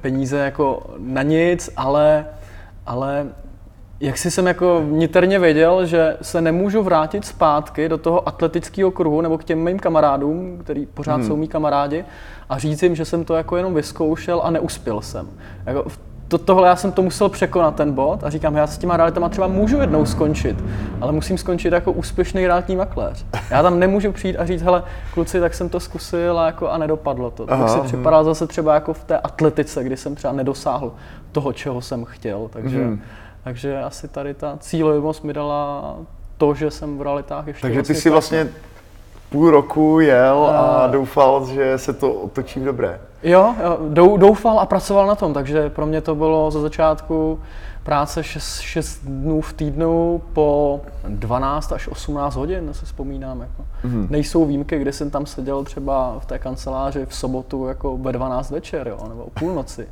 peníze 0.00 0.38
jako 0.38 0.82
na 0.98 1.22
nic, 1.22 1.70
ale, 1.76 2.26
ale 2.86 3.26
jak 4.00 4.18
si 4.18 4.30
jsem 4.30 4.46
jako 4.46 4.82
niterně 4.88 5.38
věděl, 5.38 5.86
že 5.86 6.16
se 6.22 6.40
nemůžu 6.40 6.82
vrátit 6.82 7.24
zpátky 7.24 7.88
do 7.88 7.98
toho 7.98 8.28
atletického 8.28 8.90
kruhu 8.90 9.20
nebo 9.20 9.38
k 9.38 9.44
těm 9.44 9.58
mým 9.58 9.78
kamarádům, 9.78 10.58
který 10.58 10.86
pořád 10.86 11.14
hmm. 11.14 11.26
jsou 11.26 11.36
mý 11.36 11.48
kamarádi, 11.48 12.04
a 12.48 12.58
říct 12.58 12.82
jim, 12.82 12.96
že 12.96 13.04
jsem 13.04 13.24
to 13.24 13.34
jako 13.34 13.56
jenom 13.56 13.74
vyzkoušel 13.74 14.40
a 14.44 14.50
neuspěl 14.50 15.00
jsem. 15.00 15.28
Jako 15.66 15.84
to, 16.28 16.38
tohle 16.38 16.68
já 16.68 16.76
jsem 16.76 16.92
to 16.92 17.02
musel 17.02 17.28
překonat 17.28 17.74
ten 17.74 17.92
bod 17.92 18.24
a 18.24 18.30
říkám, 18.30 18.56
já 18.56 18.66
s 18.66 18.78
těma 18.78 18.96
realitama 18.96 19.28
třeba 19.28 19.46
můžu 19.46 19.80
jednou 19.80 20.06
skončit, 20.06 20.64
ale 21.00 21.12
musím 21.12 21.38
skončit 21.38 21.72
jako 21.72 21.92
úspěšný 21.92 22.46
realitní 22.46 22.76
makléř. 22.76 23.24
Já 23.50 23.62
tam 23.62 23.78
nemůžu 23.78 24.12
přijít 24.12 24.36
a 24.36 24.46
říct, 24.46 24.62
hele, 24.62 24.82
kluci, 25.14 25.40
tak 25.40 25.54
jsem 25.54 25.68
to 25.68 25.80
zkusil 25.80 26.38
a, 26.38 26.46
jako, 26.46 26.68
a 26.68 26.78
nedopadlo 26.78 27.30
to. 27.30 27.44
Aha, 27.48 27.66
tak 27.66 27.74
si 27.74 27.80
připadal 27.80 28.24
zase 28.24 28.46
třeba 28.46 28.74
jako 28.74 28.92
v 28.92 29.04
té 29.04 29.18
atletice, 29.18 29.84
kdy 29.84 29.96
jsem 29.96 30.14
třeba 30.14 30.32
nedosáhl 30.32 30.92
toho, 31.32 31.52
čeho 31.52 31.80
jsem 31.80 32.04
chtěl. 32.04 32.48
Takže 32.52 32.78
hmm. 32.78 33.00
Takže 33.48 33.82
asi 33.82 34.08
tady 34.08 34.34
ta 34.34 34.56
cílovost 34.60 35.24
mi 35.24 35.32
dala 35.32 35.94
to, 36.36 36.54
že 36.54 36.70
jsem 36.70 36.98
v 36.98 37.02
realitách 37.02 37.46
ještě 37.46 37.62
Takže 37.62 37.78
vlastně 37.78 37.94
ty 37.94 38.00
si 38.00 38.10
vlastně 38.10 38.48
půl 39.30 39.50
roku 39.50 40.00
jel 40.00 40.46
a 40.46 40.86
doufal, 40.86 41.46
že 41.46 41.78
se 41.78 41.92
to 41.92 42.12
otočí 42.12 42.60
v 42.60 42.64
dobré. 42.64 43.00
Jo, 43.22 43.54
doufal 44.16 44.60
a 44.60 44.66
pracoval 44.66 45.06
na 45.06 45.14
tom, 45.14 45.34
takže 45.34 45.70
pro 45.70 45.86
mě 45.86 46.00
to 46.00 46.14
bylo 46.14 46.50
za 46.50 46.60
začátku 46.60 47.40
práce 47.82 48.24
6, 48.24 48.60
6 48.60 49.04
dnů 49.04 49.40
v 49.40 49.52
týdnu 49.52 50.22
po 50.32 50.80
12 51.08 51.72
až 51.72 51.88
18 51.88 52.36
hodin, 52.36 52.68
se 52.74 52.86
vzpomínám. 52.86 53.40
Jako. 53.40 53.64
Mm-hmm. 53.84 54.10
Nejsou 54.10 54.44
výjimky, 54.44 54.78
kde 54.78 54.92
jsem 54.92 55.10
tam 55.10 55.26
seděl 55.26 55.64
třeba 55.64 56.16
v 56.18 56.26
té 56.26 56.38
kanceláři 56.38 57.06
v 57.06 57.14
sobotu 57.14 57.66
jako 57.66 57.96
ve 57.96 58.12
12 58.12 58.50
večer, 58.50 58.88
jo, 58.88 58.98
nebo 59.08 59.24
o 59.24 59.30
půlnoci. 59.30 59.88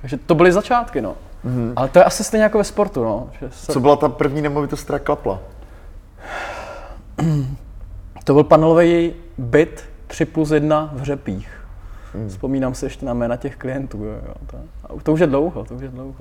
Takže 0.00 0.16
to 0.16 0.34
byly 0.34 0.52
začátky, 0.52 1.00
no. 1.00 1.14
Mm-hmm. 1.44 1.72
Ale 1.76 1.88
to 1.88 1.98
je 1.98 2.04
asi 2.04 2.24
stejně 2.24 2.42
jako 2.42 2.58
ve 2.58 2.64
sportu, 2.64 3.04
no. 3.04 3.30
Že 3.40 3.50
se... 3.50 3.72
Co 3.72 3.80
byla 3.80 3.96
ta 3.96 4.08
první 4.08 4.42
nemovitost, 4.42 4.82
která 4.82 4.98
klapla? 4.98 5.40
To 8.24 8.34
byl 8.34 8.44
panelový 8.44 9.12
byt 9.38 9.84
3 10.06 10.24
plus 10.24 10.50
1 10.50 10.90
v 10.94 11.02
Řepích. 11.02 11.48
Hmm. 12.14 12.28
Vzpomínám 12.28 12.74
se 12.74 12.86
ještě 12.86 13.06
na 13.06 13.14
jména 13.14 13.36
těch 13.36 13.56
klientů. 13.56 14.04
Jo, 14.04 14.12
jo. 14.28 14.34
To, 14.46 15.00
to 15.02 15.12
už 15.12 15.20
je 15.20 15.26
dlouho, 15.26 15.64
to 15.64 15.74
už 15.74 15.82
je 15.82 15.88
dlouho. 15.88 16.14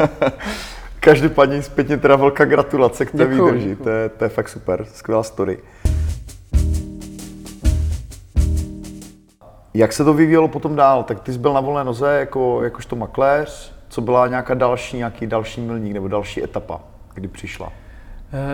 Každopádně 1.00 1.62
zpětně 1.62 1.96
teda 1.96 2.16
velká 2.16 2.44
gratulace 2.44 3.06
k 3.06 3.10
té 3.10 3.18
děkuju, 3.18 3.46
výdrži, 3.46 3.68
děkuju. 3.68 3.84
To, 3.84 3.90
je, 3.90 4.08
to 4.08 4.24
je 4.24 4.28
fakt 4.30 4.48
super, 4.48 4.84
skvělá 4.84 5.22
story. 5.22 5.58
Jak 9.74 9.92
se 9.92 10.04
to 10.04 10.14
vyvíjelo 10.14 10.48
potom 10.48 10.76
dál? 10.76 11.02
Tak 11.02 11.20
ty 11.20 11.32
jsi 11.32 11.38
byl 11.38 11.52
na 11.52 11.60
volné 11.60 11.84
noze 11.84 12.16
jako, 12.18 12.62
jakožto 12.62 12.96
makléř, 12.96 13.74
co 13.90 14.00
byla 14.00 14.26
nějaká 14.26 14.54
další, 14.54 14.96
nějaký 14.96 15.26
další 15.26 15.60
milník 15.60 15.92
nebo 15.92 16.08
další 16.08 16.44
etapa, 16.44 16.80
kdy 17.14 17.28
přišla? 17.28 17.72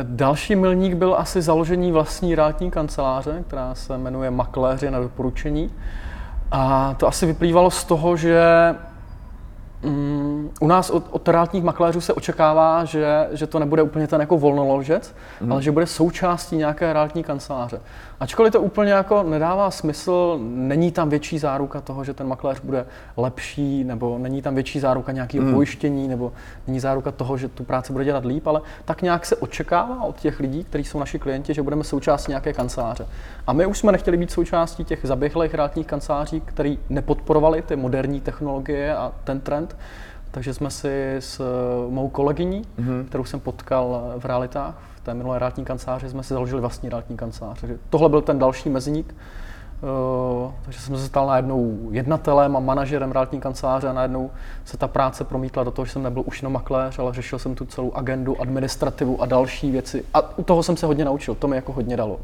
Další 0.02 0.56
milník 0.56 0.94
byl 0.94 1.14
asi 1.18 1.42
založení 1.42 1.92
vlastní 1.92 2.34
realitní 2.34 2.70
kanceláře, 2.70 3.44
která 3.46 3.74
se 3.74 3.98
jmenuje 3.98 4.30
Makléři 4.30 4.90
na 4.90 5.00
doporučení. 5.00 5.70
A 6.50 6.94
to 6.94 7.08
asi 7.08 7.26
vyplývalo 7.26 7.70
z 7.70 7.84
toho, 7.84 8.16
že 8.16 8.74
Mm, 9.82 10.50
u 10.60 10.66
nás 10.66 10.90
od, 10.90 11.04
od 11.10 11.28
realitních 11.28 11.64
makléřů 11.64 12.00
se 12.00 12.12
očekává, 12.12 12.84
že, 12.84 13.28
že 13.32 13.46
to 13.46 13.58
nebude 13.58 13.82
úplně 13.82 14.06
ten 14.06 14.20
jako 14.20 14.38
volnoložec, 14.38 15.14
mm. 15.40 15.52
ale 15.52 15.62
že 15.62 15.72
bude 15.72 15.86
součástí 15.86 16.56
nějaké 16.56 16.92
realitní 16.92 17.22
kanceláře. 17.22 17.80
Ačkoliv 18.20 18.52
to 18.52 18.60
úplně 18.60 18.92
jako 18.92 19.22
nedává 19.22 19.70
smysl, 19.70 20.38
není 20.42 20.92
tam 20.92 21.08
větší 21.08 21.38
záruka 21.38 21.80
toho, 21.80 22.04
že 22.04 22.14
ten 22.14 22.28
makléř 22.28 22.60
bude 22.60 22.86
lepší, 23.16 23.84
nebo 23.84 24.18
není 24.18 24.42
tam 24.42 24.54
větší 24.54 24.80
záruka 24.80 25.12
nějakého 25.12 25.44
mm. 25.44 25.54
pojištění, 25.54 26.08
nebo 26.08 26.32
není 26.66 26.80
záruka 26.80 27.10
toho, 27.10 27.36
že 27.36 27.48
tu 27.48 27.64
práci 27.64 27.92
bude 27.92 28.04
dělat 28.04 28.24
líp, 28.24 28.46
ale 28.46 28.60
tak 28.84 29.02
nějak 29.02 29.26
se 29.26 29.36
očekává 29.36 30.02
od 30.02 30.16
těch 30.16 30.40
lidí, 30.40 30.64
kteří 30.64 30.84
jsou 30.84 30.98
naši 30.98 31.18
klienti, 31.18 31.54
že 31.54 31.62
budeme 31.62 31.84
součástí 31.84 32.30
nějaké 32.30 32.52
kanceláře. 32.52 33.06
A 33.46 33.52
my 33.52 33.66
už 33.66 33.78
jsme 33.78 33.92
nechtěli 33.92 34.16
být 34.16 34.30
součástí 34.30 34.84
těch 34.84 35.00
zaběhlých 35.02 35.54
realitních 35.54 35.86
kanceláří, 35.86 36.40
které 36.40 36.74
nepodporovali 36.90 37.62
ty 37.62 37.76
moderní 37.76 38.20
technologie 38.20 38.96
a 38.96 39.12
ten 39.24 39.40
trend. 39.40 39.76
Takže 40.30 40.54
jsme 40.54 40.70
si 40.70 41.16
s 41.18 41.40
mou 41.90 42.08
kolegyní, 42.08 42.62
mm-hmm. 42.62 43.04
kterou 43.04 43.24
jsem 43.24 43.40
potkal 43.40 44.14
v 44.18 44.24
realitách, 44.24 44.74
té 45.06 45.14
minulé 45.14 45.38
realitní 45.38 45.64
kanceláři 45.64 46.08
jsme 46.08 46.22
si 46.22 46.34
založili 46.34 46.60
vlastní 46.60 46.88
realitní 46.88 47.16
kancelář. 47.16 47.60
Takže 47.60 47.78
tohle 47.90 48.08
byl 48.08 48.20
ten 48.20 48.38
další 48.38 48.70
mezník. 48.70 49.14
Uh, 49.82 50.52
takže 50.62 50.80
jsem 50.80 50.96
se 50.96 51.06
stal 51.06 51.26
najednou 51.26 51.88
jednatelem 51.90 52.56
a 52.56 52.60
manažerem 52.60 53.12
realitní 53.12 53.40
kanceláře 53.40 53.88
a 53.88 53.92
najednou 53.92 54.30
se 54.64 54.76
ta 54.76 54.88
práce 54.88 55.24
promítla 55.24 55.64
do 55.64 55.70
toho, 55.70 55.86
že 55.86 55.92
jsem 55.92 56.02
nebyl 56.02 56.22
už 56.26 56.42
jenom 56.42 56.52
makléř, 56.52 56.98
ale 56.98 57.14
řešil 57.14 57.38
jsem 57.38 57.54
tu 57.54 57.64
celou 57.64 57.92
agendu, 57.92 58.40
administrativu 58.40 59.22
a 59.22 59.26
další 59.26 59.70
věci. 59.70 60.04
A 60.14 60.38
u 60.38 60.42
toho 60.42 60.62
jsem 60.62 60.76
se 60.76 60.86
hodně 60.86 61.04
naučil, 61.04 61.34
to 61.34 61.48
mi 61.48 61.56
jako 61.56 61.72
hodně 61.72 61.96
dalo. 61.96 62.20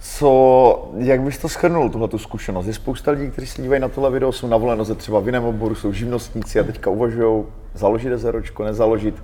Co, 0.00 0.90
jak 0.96 1.20
bys 1.20 1.38
to 1.38 1.48
schrnul, 1.48 1.90
tuhle 1.90 2.08
tu 2.08 2.18
zkušenost? 2.18 2.66
Je 2.66 2.74
spousta 2.74 3.10
lidí, 3.10 3.30
kteří 3.30 3.46
se 3.46 3.62
dívají 3.62 3.80
na 3.80 3.88
tohle 3.88 4.10
video, 4.10 4.32
jsou 4.32 4.46
na 4.46 4.56
volenoze 4.56 4.94
třeba 4.94 5.20
v 5.20 5.26
jiném 5.26 5.44
oboru, 5.44 5.74
jsou 5.74 5.92
živnostníci 5.92 6.60
a 6.60 6.64
teďka 6.64 6.90
uvažují, 6.90 7.44
založit 7.74 8.18
zeročko, 8.18 8.64
nezaložit. 8.64 9.14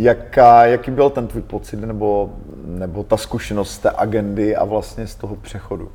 Jaká, 0.00 0.66
jaký 0.66 0.90
byl 0.90 1.10
ten 1.10 1.26
tvůj 1.26 1.42
pocit 1.42 1.80
nebo, 1.80 2.30
nebo 2.64 3.04
ta 3.04 3.16
zkušenost 3.16 3.78
té 3.78 3.90
agendy 3.90 4.56
a 4.56 4.64
vlastně 4.64 5.06
z 5.06 5.14
toho 5.14 5.36
přechodu? 5.36 5.84
Uh, 5.84 5.90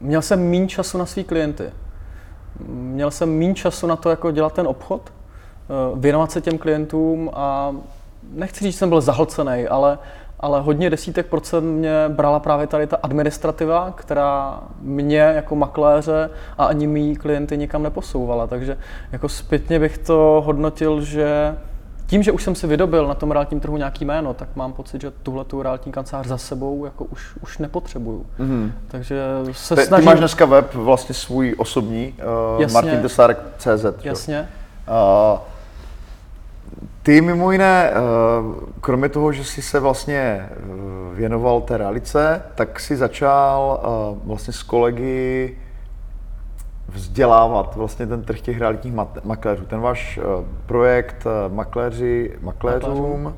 měl 0.00 0.22
jsem 0.22 0.50
méně 0.50 0.66
času 0.66 0.98
na 0.98 1.06
svý 1.06 1.24
klienty. 1.24 1.64
Měl 2.68 3.10
jsem 3.10 3.38
méně 3.38 3.54
času 3.54 3.86
na 3.86 3.96
to, 3.96 4.10
jako 4.10 4.30
dělat 4.30 4.52
ten 4.52 4.66
obchod, 4.66 5.12
uh, 5.92 5.98
věnovat 5.98 6.32
se 6.32 6.40
těm 6.40 6.58
klientům 6.58 7.30
a 7.34 7.74
nechci 8.32 8.64
říct, 8.64 8.72
že 8.72 8.78
jsem 8.78 8.88
byl 8.88 9.00
zahlcený, 9.00 9.68
ale, 9.68 9.98
ale 10.40 10.60
hodně 10.60 10.90
desítek 10.90 11.26
procent 11.26 11.64
mě 11.64 11.94
brala 12.08 12.40
právě 12.40 12.66
tady 12.66 12.86
ta 12.86 12.96
administrativa, 13.02 13.94
která 13.96 14.60
mě 14.80 15.18
jako 15.18 15.56
makléře 15.56 16.30
a 16.58 16.64
ani 16.64 16.86
mý 16.86 17.16
klienty 17.16 17.58
nikam 17.58 17.82
neposouvala. 17.82 18.46
Takže 18.46 18.78
jako 19.12 19.28
zpětně 19.28 19.78
bych 19.78 19.98
to 19.98 20.42
hodnotil, 20.46 21.00
že 21.00 21.54
tím, 22.10 22.22
že 22.22 22.32
už 22.32 22.42
jsem 22.42 22.54
si 22.54 22.66
vydobil 22.66 23.06
na 23.06 23.14
tom 23.14 23.30
realitním 23.30 23.60
trhu 23.60 23.76
nějaký 23.76 24.04
jméno, 24.04 24.34
tak 24.34 24.48
mám 24.56 24.72
pocit, 24.72 25.00
že 25.00 25.10
tuhle 25.10 25.44
tu 25.44 25.62
realitní 25.62 25.92
kancelář 25.92 26.26
za 26.26 26.38
sebou 26.38 26.84
jako 26.84 27.04
už, 27.04 27.36
už 27.42 27.58
nepotřebuju. 27.58 28.26
Mm-hmm. 28.38 28.72
Takže 28.88 29.22
se 29.52 29.76
ty, 29.76 29.82
snažím... 29.82 30.04
Ty 30.04 30.06
máš 30.06 30.18
dneska 30.18 30.46
web 30.46 30.74
vlastně 30.74 31.14
svůj 31.14 31.54
osobní, 31.58 32.14
uh, 32.62 32.72
martindesárek.cz. 32.72 33.84
Jasně. 34.04 34.48
Uh, 34.88 35.38
ty 37.02 37.20
mimo 37.20 37.52
jiné, 37.52 37.90
uh, 37.90 38.54
kromě 38.80 39.08
toho, 39.08 39.32
že 39.32 39.44
jsi 39.44 39.62
se 39.62 39.80
vlastně 39.80 40.48
věnoval 41.14 41.60
té 41.60 41.76
realice, 41.76 42.42
tak 42.54 42.80
si 42.80 42.96
začal 42.96 43.80
vlastně 44.24 44.52
s 44.52 44.62
kolegy 44.62 45.56
vzdělávat 46.94 47.76
vlastně 47.76 48.06
ten 48.06 48.22
trh 48.22 48.40
těch 48.40 48.60
realitních 48.60 48.94
makléřů. 49.24 49.64
Ten 49.64 49.80
váš 49.80 50.18
uh, 50.18 50.44
projekt 50.66 51.26
uh, 51.26 51.54
Makléři 51.54 52.36
makléřům, 52.40 53.26
uh, 53.26 53.32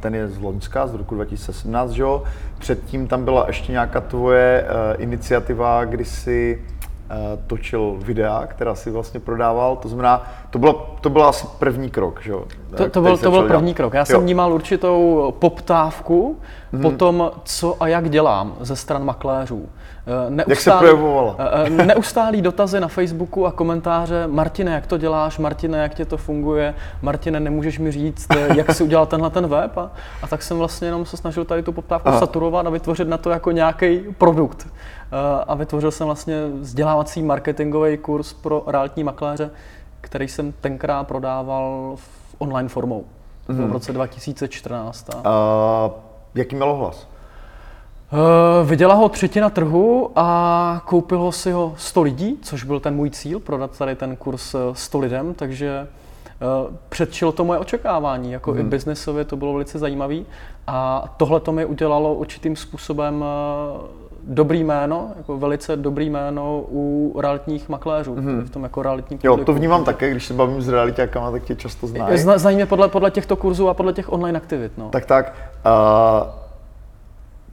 ten 0.00 0.14
je 0.14 0.28
z 0.28 0.38
Loňska, 0.38 0.86
z 0.86 0.94
roku 0.94 1.14
2017, 1.14 1.90
že 1.90 2.02
jo? 2.02 2.22
Předtím 2.58 3.08
tam 3.08 3.24
byla 3.24 3.44
ještě 3.46 3.72
nějaká 3.72 4.00
tvoje 4.00 4.66
iniciativa, 4.98 5.84
kdy 5.84 6.04
si 6.04 6.62
uh, 7.10 7.16
točil 7.46 7.96
videa, 7.98 8.46
která 8.46 8.74
si 8.74 8.90
vlastně 8.90 9.20
prodával. 9.20 9.76
To 9.76 9.88
znamená, 9.88 10.22
to 10.50 10.58
bylo, 10.58 10.96
to 11.00 11.10
byl 11.10 11.24
asi 11.24 11.46
první 11.58 11.90
krok, 11.90 12.22
že 12.22 12.30
jo? 12.30 12.44
To, 12.76 12.90
to, 12.90 13.00
byl, 13.02 13.18
to 13.18 13.30
byl 13.30 13.48
první 13.48 13.74
krok. 13.74 13.94
Já 13.94 14.00
jo. 14.00 14.06
jsem 14.06 14.20
vnímal 14.20 14.52
určitou 14.52 15.34
poptávku 15.38 16.38
mm-hmm. 16.72 16.82
po 16.82 16.90
tom, 16.90 17.30
co 17.44 17.82
a 17.82 17.88
jak 17.88 18.10
dělám 18.10 18.54
ze 18.60 18.76
stran 18.76 19.04
makléřů. 19.04 19.68
Neustálý, 20.06 20.50
jak 20.50 20.60
se 20.60 20.70
projevovala? 20.70 21.36
Eh, 21.38 21.66
eh, 21.66 21.86
neustálý 21.86 22.42
dotazy 22.42 22.80
na 22.80 22.88
Facebooku 22.88 23.46
a 23.46 23.52
komentáře, 23.52 24.26
Martine, 24.26 24.74
jak 24.74 24.86
to 24.86 24.98
děláš, 24.98 25.38
Martine, 25.38 25.78
jak 25.78 25.94
tě 25.94 26.04
to 26.04 26.16
funguje, 26.16 26.74
Martine, 27.02 27.40
nemůžeš 27.40 27.78
mi 27.78 27.92
říct, 27.92 28.26
eh, 28.30 28.56
jak 28.56 28.74
jsi 28.74 28.84
udělal 28.84 29.06
tenhle 29.06 29.30
ten 29.30 29.46
web 29.46 29.78
a, 29.78 29.90
a 30.22 30.26
tak 30.26 30.42
jsem 30.42 30.58
vlastně 30.58 30.88
jenom 30.88 31.06
se 31.06 31.16
snažil 31.16 31.44
tady 31.44 31.62
tu 31.62 31.72
poptávku 31.72 32.08
Aha. 32.08 32.18
saturovat 32.18 32.66
a 32.66 32.70
vytvořit 32.70 33.08
na 33.08 33.18
to 33.18 33.30
jako 33.30 33.50
nějaký 33.50 34.00
produkt. 34.18 34.68
A 35.46 35.54
vytvořil 35.54 35.90
jsem 35.90 36.06
vlastně 36.06 36.46
vzdělávací 36.60 37.22
marketingový 37.22 37.96
kurz 37.96 38.32
pro 38.32 38.62
realitní 38.66 39.04
makléře, 39.04 39.50
který 40.00 40.28
jsem 40.28 40.52
tenkrát 40.52 41.06
prodával 41.06 41.92
v 41.96 42.34
online 42.38 42.68
formou. 42.68 43.04
Mm. 43.48 43.68
v 43.68 43.72
roce 43.72 43.92
2014. 43.92 45.10
A... 45.24 45.86
Uh, 45.86 45.92
jaký 46.34 46.56
mělo 46.56 46.76
hlas? 46.76 47.08
Uh, 48.14 48.68
vydělala 48.68 49.00
ho 49.00 49.08
třetina 49.08 49.50
trhu 49.50 50.10
a 50.16 50.82
koupilo 50.84 51.32
si 51.32 51.52
ho 51.52 51.74
100 51.76 52.02
lidí, 52.02 52.38
což 52.42 52.64
byl 52.64 52.80
ten 52.80 52.94
můj 52.94 53.10
cíl, 53.10 53.40
prodat 53.40 53.78
tady 53.78 53.94
ten 53.94 54.16
kurz 54.16 54.54
100 54.72 54.98
lidem, 54.98 55.34
takže 55.34 55.86
uh, 56.66 56.74
předčilo 56.88 57.32
to 57.32 57.44
moje 57.44 57.58
očekávání, 57.58 58.32
jako 58.32 58.52
hmm. 58.52 58.60
i 58.60 58.64
biznesově 58.64 59.24
to 59.24 59.36
bylo 59.36 59.52
velice 59.52 59.78
zajímavé 59.78 60.16
a 60.66 61.04
tohle 61.16 61.40
to 61.40 61.52
mi 61.52 61.64
udělalo 61.64 62.14
určitým 62.14 62.56
způsobem 62.56 63.14
uh, 63.14 63.86
dobrý 64.22 64.64
jméno, 64.64 65.10
jako 65.16 65.38
velice 65.38 65.76
dobrý 65.76 66.10
jméno 66.10 66.64
u 66.70 67.14
realitních 67.20 67.68
makléřů, 67.68 68.14
hmm. 68.14 68.40
v 68.40 68.50
tom 68.50 68.62
jako 68.62 68.82
realitní 68.82 69.18
Jo, 69.22 69.36
to 69.36 69.52
vnímám 69.52 69.84
také, 69.84 70.10
když 70.10 70.26
se 70.26 70.34
bavím 70.34 70.62
s 70.62 70.68
realitákama, 70.68 71.30
tak 71.30 71.42
tě 71.42 71.54
často 71.54 71.86
znají. 71.86 72.18
Zna, 72.18 72.38
znají 72.38 72.56
mě 72.56 72.66
podle, 72.66 72.88
podle 72.88 73.10
těchto 73.10 73.36
kurzů 73.36 73.68
a 73.68 73.74
podle 73.74 73.92
těch 73.92 74.12
online 74.12 74.38
aktivit. 74.38 74.72
No. 74.78 74.88
Tak 74.90 75.06
tak. 75.06 75.50
Uh 75.66 76.43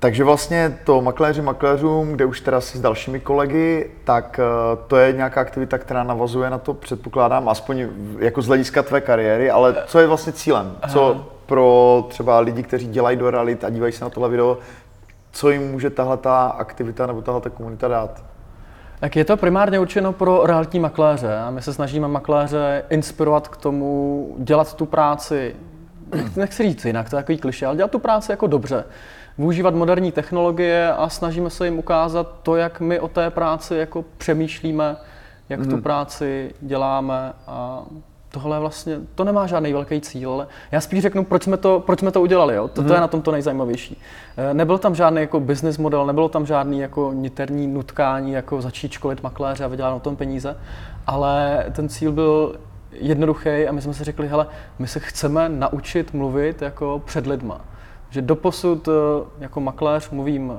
takže 0.02 0.24
vlastně 0.24 0.78
to 0.84 1.02
makléři 1.02 1.42
makléřům, 1.42 2.12
kde 2.12 2.26
už 2.26 2.42
teda 2.42 2.62
si 2.62 2.78
s 2.78 2.82
dalšími 2.82 3.20
kolegy, 3.20 3.92
tak 4.04 4.40
eh, 4.40 4.78
to 4.88 4.98
je 4.98 5.14
nějaká 5.14 5.42
aktivita, 5.42 5.78
která 5.78 6.04
navazuje 6.04 6.50
na 6.50 6.58
to, 6.58 6.74
předpokládám, 6.74 7.50
aspoň 7.50 7.88
jako 8.20 8.42
z 8.42 8.48
hlediska 8.48 8.84
tvé 8.84 9.02
kariéry, 9.02 9.52
ale 9.52 9.76
co 9.86 10.00
je 10.00 10.08
vlastně 10.08 10.34
cílem? 10.34 10.76
Co 10.90 11.26
pro 11.46 12.06
třeba 12.10 12.40
lidi, 12.40 12.64
kteří 12.64 12.88
dělají 12.88 13.18
do 13.18 13.32
realit 13.32 13.64
a 13.64 13.70
dívají 13.70 13.94
se 13.94 14.04
na 14.04 14.10
tohle 14.10 14.30
video, 14.30 14.58
co 15.32 15.50
jim 15.50 15.72
může 15.72 15.90
tahle 15.90 16.18
ta 16.18 16.46
aktivita 16.46 17.08
nebo 17.08 17.22
tahle 17.22 17.42
ta 17.42 17.50
komunita 17.50 17.88
dát? 17.88 18.24
Tak 19.00 19.16
je 19.16 19.26
to 19.26 19.38
primárně 19.38 19.80
určeno 19.80 20.14
pro 20.14 20.46
realitní 20.46 20.80
makléře 20.80 21.38
a 21.38 21.52
my 21.52 21.62
se 21.62 21.74
snažíme 21.74 22.08
makléře 22.08 22.84
inspirovat 22.90 23.48
k 23.48 23.58
tomu 23.58 24.36
dělat 24.40 24.74
tu 24.74 24.86
práci, 24.86 25.56
nechci 26.36 26.64
říct 26.64 26.86
jinak, 26.86 27.10
to 27.10 27.16
je 27.16 27.22
takový 27.24 27.38
kliše, 27.38 27.66
ale 27.66 27.76
dělat 27.76 27.92
tu 27.92 28.00
práci 28.00 28.32
jako 28.32 28.48
dobře 28.48 28.84
využívat 29.38 29.76
moderní 29.76 30.12
technologie 30.12 30.94
a 30.94 31.10
snažíme 31.10 31.50
se 31.50 31.66
jim 31.66 31.80
ukázat 31.80 32.36
to, 32.44 32.56
jak 32.56 32.80
my 32.80 33.00
o 33.00 33.08
té 33.08 33.30
práci 33.30 33.76
jako 33.76 34.06
přemýšlíme, 34.18 34.96
jak 35.50 35.60
mm. 35.60 35.66
tu 35.66 35.72
mhm. 35.72 35.82
práci 35.84 36.54
děláme 36.62 37.34
a 37.48 37.84
tohle 38.32 38.60
vlastně, 38.60 39.00
to 39.16 39.24
nemá 39.24 39.48
žádný 39.48 39.74
velký 39.74 40.02
cíl, 40.02 40.32
ale 40.32 40.48
já 40.72 40.82
spíš 40.82 41.02
řeknu, 41.02 41.26
proč 41.26 41.44
jsme 41.44 41.58
to, 41.58 41.80
proč 41.86 42.00
jsme 42.00 42.12
to 42.12 42.22
udělali, 42.22 42.56
jo? 42.56 42.68
To, 42.68 42.82
mm. 42.82 42.88
to 42.88 42.94
je 42.94 42.98
mhm. 42.98 43.02
na 43.02 43.08
tom 43.08 43.22
to 43.22 43.32
nejzajímavější. 43.32 44.02
Eh, 44.38 44.54
nebyl 44.54 44.78
tam 44.78 44.96
žádný 44.96 45.22
jako 45.22 45.40
business 45.40 45.78
model, 45.78 46.06
nebylo 46.06 46.30
tam 46.30 46.46
žádný 46.46 46.80
jako 46.80 47.14
niterní 47.14 47.68
nutkání, 47.68 48.32
jako 48.32 48.62
začít 48.62 48.92
školit 48.92 49.24
makléře 49.24 49.64
a 49.64 49.68
vydělat 49.68 49.92
na 49.92 50.00
tom 50.00 50.16
peníze, 50.16 50.58
ale 51.08 51.66
ten 51.72 51.90
cíl 51.90 52.12
byl 52.12 52.56
jednoduchý 52.92 53.50
a 53.50 53.72
my 53.72 53.82
jsme 53.82 53.94
si 53.94 54.04
řekli, 54.04 54.28
hele, 54.28 54.48
my 54.80 54.88
se 54.88 55.00
chceme 55.00 55.50
naučit 55.50 56.14
mluvit 56.14 56.62
jako 56.62 57.02
před 57.06 57.28
lidma 57.28 57.62
že 58.12 58.22
doposud 58.22 58.88
eh, 58.88 58.92
jako 59.40 59.60
makléř 59.60 60.10
mluvím 60.10 60.54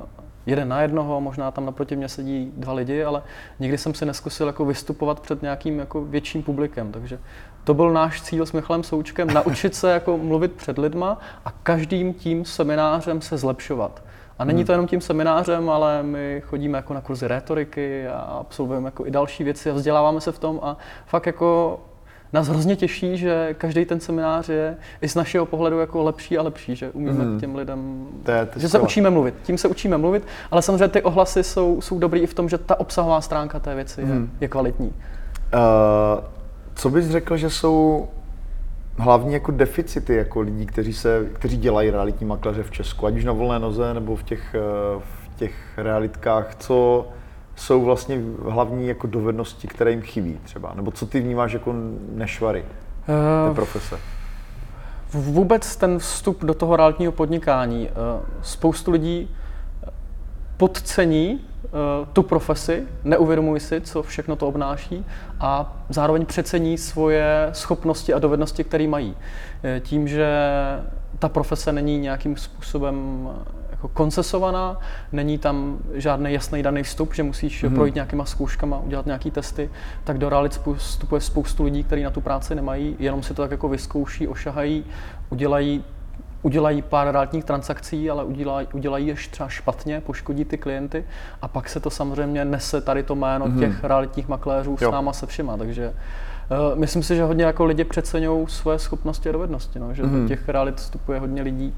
jeden 0.47 0.69
na 0.69 0.83
jednoho, 0.83 1.21
možná 1.21 1.51
tam 1.51 1.67
naproti 1.67 1.97
mě 1.97 2.09
sedí 2.09 2.53
dva 2.57 2.73
lidi, 2.73 3.05
ale 3.05 3.23
nikdy 3.61 3.79
jsem 3.79 3.95
si 3.95 4.07
neskusil 4.07 4.47
jako 4.47 4.65
vystupovat 4.65 5.21
před 5.21 5.43
nějakým 5.43 5.79
jako 5.79 6.05
větším 6.05 6.43
publikem, 6.43 6.93
takže 6.93 7.19
to 7.65 7.75
byl 7.75 7.91
náš 7.91 8.23
cíl 8.23 8.47
s 8.47 8.53
Michalem 8.53 8.83
Součkem, 8.83 9.29
naučit 9.35 9.75
se 9.75 9.91
jako 9.91 10.19
mluvit 10.19 10.53
před 10.53 10.79
lidma 10.79 11.19
a 11.45 11.51
každým 11.51 12.15
tím 12.15 12.45
seminářem 12.45 13.21
se 13.21 13.37
zlepšovat. 13.37 14.03
A 14.39 14.45
není 14.45 14.59
hmm. 14.59 14.67
to 14.67 14.73
jenom 14.73 14.87
tím 14.87 15.01
seminářem, 15.01 15.71
ale 15.71 16.03
my 16.03 16.43
chodíme 16.47 16.79
jako 16.79 16.95
na 16.95 17.01
kurzy 17.01 17.29
rétoriky 17.29 18.07
a 18.09 18.19
absolvujeme 18.19 18.87
jako 18.87 19.07
i 19.07 19.11
další 19.11 19.45
věci 19.45 19.71
a 19.71 19.75
vzděláváme 19.75 20.21
se 20.21 20.33
v 20.33 20.39
tom 20.39 20.61
a 20.63 20.77
fakt 21.07 21.27
jako 21.27 21.81
nás 22.33 22.49
hrozně 22.49 22.77
těší, 22.77 23.17
že 23.17 23.55
každý 23.59 23.85
ten 23.85 24.01
seminář 24.01 24.49
je 24.49 24.77
i 25.01 25.09
z 25.09 25.15
našeho 25.15 25.47
pohledu 25.47 25.79
jako 25.79 26.03
lepší 26.03 26.39
a 26.39 26.43
lepší, 26.43 26.77
že 26.77 26.91
umíme 26.91 27.25
mm. 27.25 27.41
těm 27.41 27.55
lidem, 27.55 28.07
to 28.23 28.31
je, 28.31 28.47
to 28.47 28.61
že 28.61 28.69
se 28.69 28.79
učíme 28.79 29.11
mluvit. 29.11 29.35
Tím 29.43 29.59
se 29.59 29.69
učíme 29.69 29.99
mluvit, 29.99 30.27
ale 30.51 30.63
samozřejmě 30.63 30.89
ty 30.89 31.03
ohlasy 31.03 31.43
jsou, 31.43 31.81
jsou 31.81 31.99
dobrý 31.99 32.21
i 32.21 32.27
v 32.27 32.35
tom, 32.35 32.49
že 32.49 32.59
ta 32.59 32.81
obsahová 32.81 33.21
stránka 33.21 33.61
té 33.61 33.75
věci 33.75 34.01
je, 34.01 34.07
mhm. 34.07 34.31
je 34.41 34.49
kvalitní. 34.49 34.87
Uh, 34.89 36.25
co 36.75 36.91
bys 36.91 37.09
řekl, 37.09 37.37
že 37.37 37.51
jsou 37.51 38.09
hlavní 38.97 39.35
jako 39.35 39.53
deficity 39.53 40.15
jako 40.15 40.41
lidí, 40.41 40.67
kteří, 40.67 40.93
se, 40.93 41.27
kteří 41.33 41.57
dělají 41.57 41.91
realitní 41.91 42.27
makléře 42.27 42.63
v 42.63 42.71
Česku, 42.71 43.07
ať 43.07 43.15
už 43.15 43.25
na 43.25 43.33
volné 43.33 43.59
noze 43.59 43.95
nebo 43.95 44.17
v 44.17 44.23
těch, 44.23 44.55
eh, 44.55 45.01
v 45.01 45.37
těch 45.37 45.55
realitkách, 45.77 46.55
co 46.55 47.09
jsou 47.63 47.85
vlastně 47.85 48.21
hlavní 48.49 48.89
jako 48.89 49.07
dovednosti, 49.07 49.69
které 49.69 49.91
jim 49.91 50.03
chybí 50.03 50.39
třeba, 50.45 50.73
nebo 50.75 50.91
co 50.91 51.07
ty 51.07 51.21
vnímáš 51.21 51.53
jako 51.53 51.75
nešvary 52.15 52.65
té 53.07 53.49
uh, 53.49 53.55
profese? 53.55 53.99
Vůbec 55.13 55.77
ten 55.77 55.99
vstup 55.99 56.45
do 56.45 56.55
toho 56.55 56.77
realitního 56.77 57.13
podnikání. 57.13 57.89
Uh, 57.89 57.95
spoustu 58.43 58.91
lidí 58.91 59.31
podcení 60.57 61.41
uh, 61.65 62.09
tu 62.13 62.23
profesi, 62.23 62.83
neuvědomují 63.05 63.61
si, 63.61 63.81
co 63.81 64.03
všechno 64.03 64.37
to 64.37 64.49
obnáší 64.49 65.05
a 65.41 65.77
zároveň 65.89 66.27
přecení 66.27 66.79
svoje 66.79 67.51
schopnosti 67.53 68.15
a 68.15 68.19
dovednosti, 68.19 68.65
které 68.65 68.89
mají. 68.89 69.17
Eh, 69.65 69.81
tím, 69.81 70.09
že 70.09 70.37
ta 71.19 71.29
profese 71.29 71.73
není 71.73 71.99
nějakým 71.99 72.37
způsobem 72.37 73.29
jako 73.83 73.95
koncesovaná, 73.95 74.81
není 75.13 75.39
tam 75.39 75.79
žádný 75.95 76.33
jasný 76.33 76.63
daný 76.63 76.83
vstup, 76.83 77.15
že 77.15 77.23
musíš 77.23 77.65
hmm. 77.65 77.75
projít 77.75 77.95
nějakýma 77.95 78.25
zkouškama, 78.25 78.79
udělat 78.79 79.07
nějaký 79.07 79.31
testy, 79.31 79.71
tak 80.05 80.19
do 80.19 80.29
realit 80.29 80.61
vstupuje 80.77 81.21
spoustu 81.21 81.65
lidí, 81.65 81.85
kteří 81.85 82.03
na 82.03 82.11
tu 82.11 82.21
práci 82.21 82.55
nemají, 82.55 82.97
jenom 82.99 83.23
si 83.23 83.35
to 83.35 83.43
tak 83.43 83.51
jako 83.51 83.69
vyzkouší, 83.69 84.29
ošahají, 84.29 84.85
udělají 85.31 85.85
udělají 86.43 86.83
pár 86.83 87.13
realitních 87.13 87.45
transakcí, 87.45 88.11
ale 88.11 88.25
udělají, 88.25 88.69
udělají 88.73 89.07
je 89.07 89.15
třeba 89.31 89.49
špatně, 89.49 90.01
poškodí 90.01 90.45
ty 90.45 90.59
klienty 90.59 91.05
a 91.43 91.49
pak 91.49 91.69
se 91.69 91.81
to 91.81 91.91
samozřejmě 91.91 92.45
nese 92.45 92.81
tady 92.81 93.03
to 93.03 93.15
jméno 93.15 93.47
mm-hmm. 93.47 93.59
těch 93.59 93.85
realitních 93.85 94.29
makléřů 94.29 94.77
s 94.77 94.91
náma 94.91 95.13
se 95.13 95.27
všema, 95.27 95.57
takže 95.57 95.89
uh, 96.73 96.79
myslím 96.79 97.03
si, 97.03 97.17
že 97.17 97.25
hodně 97.25 97.45
jako 97.45 97.65
lidi 97.65 97.85
přeceňují 97.85 98.47
své 98.49 98.79
schopnosti 98.79 99.29
a 99.29 99.33
dovednosti, 99.33 99.79
no, 99.79 99.95
že 99.95 100.03
mm-hmm. 100.03 100.23
do 100.23 100.29
těch 100.29 100.49
realit 100.49 100.77
vstupuje 100.77 101.19
hodně 101.19 101.43
lidí, 101.43 101.75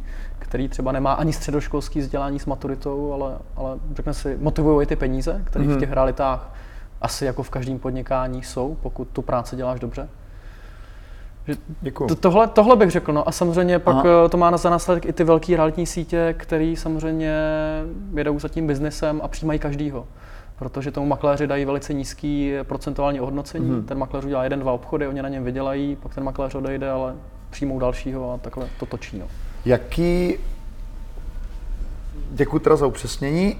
který 0.54 0.68
třeba 0.68 0.92
nemá 0.92 1.12
ani 1.12 1.32
středoškolský 1.32 2.00
vzdělání 2.00 2.38
s 2.38 2.46
maturitou, 2.46 3.12
ale, 3.12 3.38
ale 3.56 3.78
řekne 3.96 4.14
si, 4.14 4.36
motivují 4.40 4.86
ty 4.86 4.96
peníze, 4.96 5.42
které 5.44 5.64
mm-hmm. 5.64 5.68
v 5.68 5.70
mhm. 5.70 5.80
těch 5.80 5.92
realitách 5.92 6.54
asi 7.00 7.24
jako 7.24 7.42
v 7.42 7.50
každém 7.50 7.78
podnikání 7.78 8.42
jsou, 8.42 8.76
pokud 8.82 9.08
tu 9.08 9.22
práci 9.22 9.56
děláš 9.56 9.80
dobře. 9.80 10.08
To, 12.08 12.14
tohle, 12.14 12.46
tohle 12.46 12.76
bych 12.76 12.90
řekl, 12.90 13.12
no 13.12 13.28
a 13.28 13.32
samozřejmě 13.32 13.78
pak 13.78 13.96
Aha. 13.96 14.04
Eh, 14.26 14.28
to 14.28 14.36
má 14.36 14.56
za 14.56 14.70
následek 14.70 15.06
i 15.06 15.12
ty 15.12 15.24
velké 15.24 15.56
realitní 15.56 15.86
sítě, 15.86 16.34
které 16.38 16.74
samozřejmě 16.76 17.34
jedou 18.16 18.38
za 18.38 18.48
tím 18.48 18.66
biznesem 18.66 19.20
a 19.24 19.28
přijímají 19.28 19.58
každýho. 19.58 20.06
Protože 20.56 20.90
tomu 20.90 21.06
makléři 21.06 21.46
dají 21.46 21.64
velice 21.64 21.94
nízký 21.94 22.52
procentuální 22.62 23.20
ohodnocení. 23.20 23.68
Hmm. 23.68 23.84
Ten 23.84 23.98
makléř 23.98 24.24
udělá 24.24 24.44
jeden, 24.44 24.60
dva 24.60 24.72
obchody, 24.72 25.08
oni 25.08 25.22
na 25.22 25.28
něm 25.28 25.44
vydělají, 25.44 25.96
pak 25.96 26.14
ten 26.14 26.24
makléř 26.24 26.54
odejde, 26.54 26.90
ale 26.90 27.14
přijmou 27.50 27.78
dalšího 27.78 28.32
a 28.32 28.38
takhle 28.38 28.68
to 28.78 28.86
točí. 28.86 29.18
No. 29.18 29.26
Jaký 29.64 30.38
Děkuji 32.30 32.58
teda 32.58 32.76
za 32.76 32.86
upřesnění. 32.86 33.56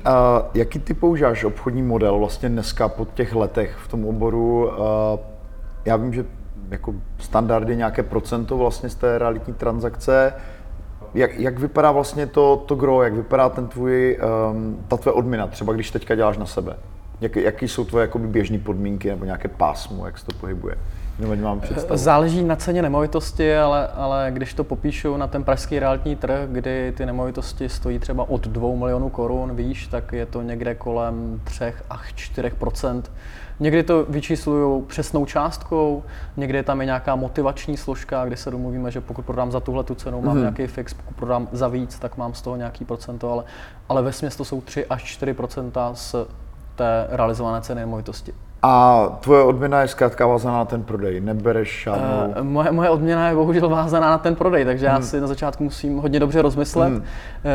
Jaký 0.55 0.79
ty 0.79 0.95
používáš 0.95 1.45
obchodní 1.45 1.83
model 1.83 2.19
vlastně 2.19 2.49
dneska 2.49 2.89
po 2.89 3.05
těch 3.15 3.35
letech 3.35 3.77
v 3.85 3.89
tom 3.89 4.07
oboru? 4.07 4.71
Já 5.85 5.97
vím, 5.97 6.15
že 6.15 6.25
jako 6.71 6.95
standardně 7.19 7.75
nějaké 7.75 8.03
procento 8.03 8.57
vlastně 8.57 8.89
z 8.89 8.95
té 8.95 9.19
realitní 9.19 9.55
transakce. 9.55 10.33
Jak, 11.15 11.39
jak 11.39 11.59
vypadá 11.59 11.93
vlastně 11.93 12.27
to, 12.27 12.65
to 12.67 12.75
gro, 12.75 13.03
jak 13.03 13.15
vypadá 13.15 13.49
ten 13.49 13.67
tvůj, 13.67 14.19
um, 14.51 14.85
ta 14.89 14.97
tvoje 14.97 15.13
odměna, 15.13 15.47
třeba 15.47 15.73
když 15.73 15.91
teďka 15.91 16.15
děláš 16.15 16.39
na 16.39 16.47
sebe? 16.47 16.77
Jak, 17.21 17.37
jaký 17.37 17.69
jsou 17.69 17.85
tvoje 17.85 18.11
běžné 18.19 18.59
podmínky 18.59 19.09
nebo 19.09 19.25
nějaké 19.25 19.49
pásmo, 19.49 20.07
jak 20.07 20.19
se 20.19 20.27
to 20.27 20.33
pohybuje? 20.35 20.77
Mám 21.43 21.61
Záleží 21.91 22.45
na 22.45 22.57
ceně 22.57 22.83
nemovitosti, 22.83 23.57
ale, 23.57 23.89
ale 23.89 24.31
když 24.31 24.55
to 24.55 24.65
popíšu 24.65 25.17
na 25.17 25.27
ten 25.27 25.45
pražský 25.45 25.79
realitní 25.79 26.17
trh, 26.17 26.41
kdy 26.47 26.93
ty 26.97 27.07
nemovitosti 27.07 27.69
stojí 27.69 27.99
třeba 27.99 28.29
od 28.29 28.47
2 28.47 28.77
milionů 28.77 29.09
korun 29.09 29.57
výš, 29.57 29.87
tak 29.87 30.13
je 30.13 30.27
to 30.27 30.43
někde 30.43 30.75
kolem 30.75 31.41
3 31.45 31.65
až 31.91 32.15
4% 32.15 33.03
Někdy 33.61 33.83
to 33.83 34.05
vyčíslují 34.09 34.83
přesnou 34.83 35.27
částkou, 35.27 36.03
někdy 36.37 36.59
je 36.59 36.63
tam 36.63 36.81
i 36.81 36.87
nějaká 36.87 37.17
motivační 37.17 37.77
složka, 37.77 38.25
kdy 38.25 38.37
se 38.37 38.51
domluvíme, 38.51 38.91
že 38.91 39.01
pokud 39.01 39.25
prodám 39.25 39.53
za 39.53 39.61
tuhle 39.61 39.85
tu 39.85 39.95
cenu, 39.95 40.23
mám 40.23 40.37
mm-hmm. 40.37 40.41
nějaký 40.41 40.67
fix, 40.67 40.95
pokud 40.95 41.17
prodám 41.17 41.49
za 41.53 41.69
víc, 41.69 41.99
tak 41.99 42.17
mám 42.17 42.35
z 42.35 42.43
toho 42.43 42.57
nějaký 42.57 42.85
procento, 42.85 43.33
ale, 43.33 43.45
ale 43.89 44.03
ve 44.03 44.13
to 44.13 44.45
jsou 44.45 44.61
3 44.61 44.87
až 44.87 45.21
4% 45.21 45.95
z 45.95 46.15
té 46.75 47.07
realizované 47.11 47.61
ceny 47.61 47.81
nemovitosti. 47.81 48.33
A 48.67 49.09
tvoje 49.21 49.43
odměna 49.43 49.81
je 49.81 49.89
zkrátka 49.89 50.27
vázaná 50.27 50.57
na 50.57 50.65
ten 50.65 50.83
prodej, 50.83 51.21
nebereš 51.21 51.83
žádnou... 51.83 52.41
Uh, 52.41 52.45
moje, 52.45 52.73
moje 52.73 52.91
odměna 52.91 53.29
je 53.29 53.35
bohužel 53.35 53.69
vázaná 53.69 54.11
na 54.11 54.19
ten 54.19 54.37
prodej, 54.37 54.65
takže 54.65 54.89
hmm. 54.89 54.97
já 54.97 55.03
si 55.03 55.21
na 55.21 55.27
začátku 55.27 55.65
musím 55.65 55.99
hodně 55.99 56.21
dobře 56.21 56.43
rozmyslet, 56.43 56.89
hmm. 56.89 56.97
uh, 56.97 57.03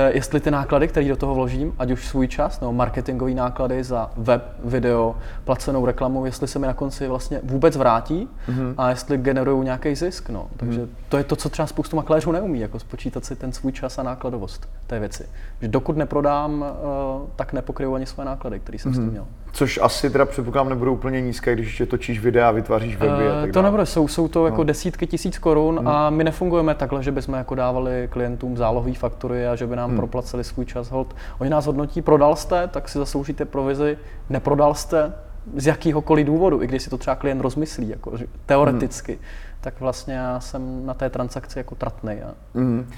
jestli 0.09 0.39
ty 0.39 0.51
náklady, 0.51 0.87
které 0.87 1.07
do 1.07 1.15
toho 1.15 1.35
vložím, 1.35 1.73
ať 1.79 1.91
už 1.91 2.07
svůj 2.07 2.27
čas 2.27 2.59
nebo 2.61 2.73
marketingové 2.73 3.31
náklady 3.31 3.83
za 3.83 4.11
web, 4.17 4.43
video, 4.63 5.15
placenou 5.43 5.85
reklamu, 5.85 6.25
jestli 6.25 6.47
se 6.47 6.59
mi 6.59 6.67
na 6.67 6.73
konci 6.73 7.07
vlastně 7.07 7.39
vůbec 7.43 7.77
vrátí 7.77 8.27
hmm. 8.47 8.73
a 8.77 8.89
jestli 8.89 9.17
generují 9.17 9.65
nějaký 9.65 9.95
zisk. 9.95 10.29
No. 10.29 10.47
Takže 10.57 10.79
hmm. 10.79 10.89
to 11.09 11.17
je 11.17 11.23
to, 11.23 11.35
co 11.35 11.49
třeba 11.49 11.67
spoustu 11.67 11.95
makléřů 11.95 12.31
neumí, 12.31 12.59
jako 12.59 12.79
spočítat 12.79 13.25
si 13.25 13.35
ten 13.35 13.51
svůj 13.51 13.71
čas 13.71 13.99
a 13.99 14.03
nákladovost 14.03 14.69
té 14.87 14.99
věci. 14.99 15.25
Že 15.61 15.67
dokud 15.67 15.97
neprodám, 15.97 16.61
uh, 16.61 17.27
tak 17.35 17.53
nepokryju 17.53 17.95
ani 17.95 18.05
své 18.05 18.25
náklady, 18.25 18.59
které 18.59 18.79
jsem 18.79 18.91
hmm. 18.91 18.95
s 18.95 18.97
tím 18.97 19.03
hmm. 19.03 19.11
měl. 19.11 19.25
Což 19.51 19.79
asi 19.81 20.09
teda 20.09 20.25
předpokládám 20.25 20.69
nebudou 20.69 20.95
úplně 20.99 21.21
nízké, 21.21 21.53
když 21.53 21.67
ještě 21.67 21.85
točíš 21.85 22.19
videa, 22.19 22.51
vytváříš 22.51 22.95
weby 22.95 23.27
uh, 23.27 23.37
a 23.37 23.41
tak 23.41 23.51
To 23.51 23.61
nebude, 23.61 23.85
jsou, 23.85 24.07
jsou 24.07 24.27
to 24.27 24.45
jako 24.45 24.57
no. 24.57 24.63
desítky 24.63 25.07
tisíc 25.07 25.37
korun 25.37 25.77
hmm. 25.77 25.87
a 25.87 26.09
my 26.09 26.23
nefungujeme 26.23 26.75
takhle, 26.75 27.03
že 27.03 27.11
bychom 27.11 27.33
jako 27.33 27.55
dávali 27.55 28.07
klientům 28.11 28.57
zálohové 28.57 28.93
faktury 28.93 29.47
a 29.47 29.55
že 29.55 29.67
by 29.67 29.75
nám 29.75 29.89
hmm. 29.89 29.97
proplaceli 29.97 30.43
svůj 30.43 30.65
čas. 30.65 30.91
Hold. 30.91 31.15
Oni 31.39 31.49
nás 31.49 31.65
hodnotí, 31.65 32.01
prodal 32.01 32.35
jste, 32.35 32.67
tak 32.67 32.89
si 32.89 32.97
zasloužíte 32.97 33.45
provizi, 33.45 33.97
neprodal 34.29 34.73
jste, 34.73 35.13
z 35.55 35.67
jakýhokoliv 35.67 36.25
důvodu, 36.25 36.63
i 36.63 36.67
když 36.67 36.83
si 36.83 36.89
to 36.89 36.97
třeba 36.97 37.15
klient 37.15 37.41
rozmyslí, 37.41 37.89
jako 37.89 38.11
teoreticky, 38.45 39.11
hmm. 39.11 39.21
tak 39.61 39.79
vlastně 39.79 40.13
já 40.13 40.39
jsem 40.39 40.85
na 40.85 40.93
té 40.93 41.09
transakci 41.09 41.59
jako 41.59 41.75
tratnej. 41.75 42.23
A... 42.23 42.33
Hmm. 42.55 42.89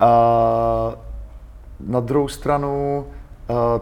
A 0.00 0.10
na 1.86 2.00
druhou 2.00 2.28
stranu, 2.28 3.06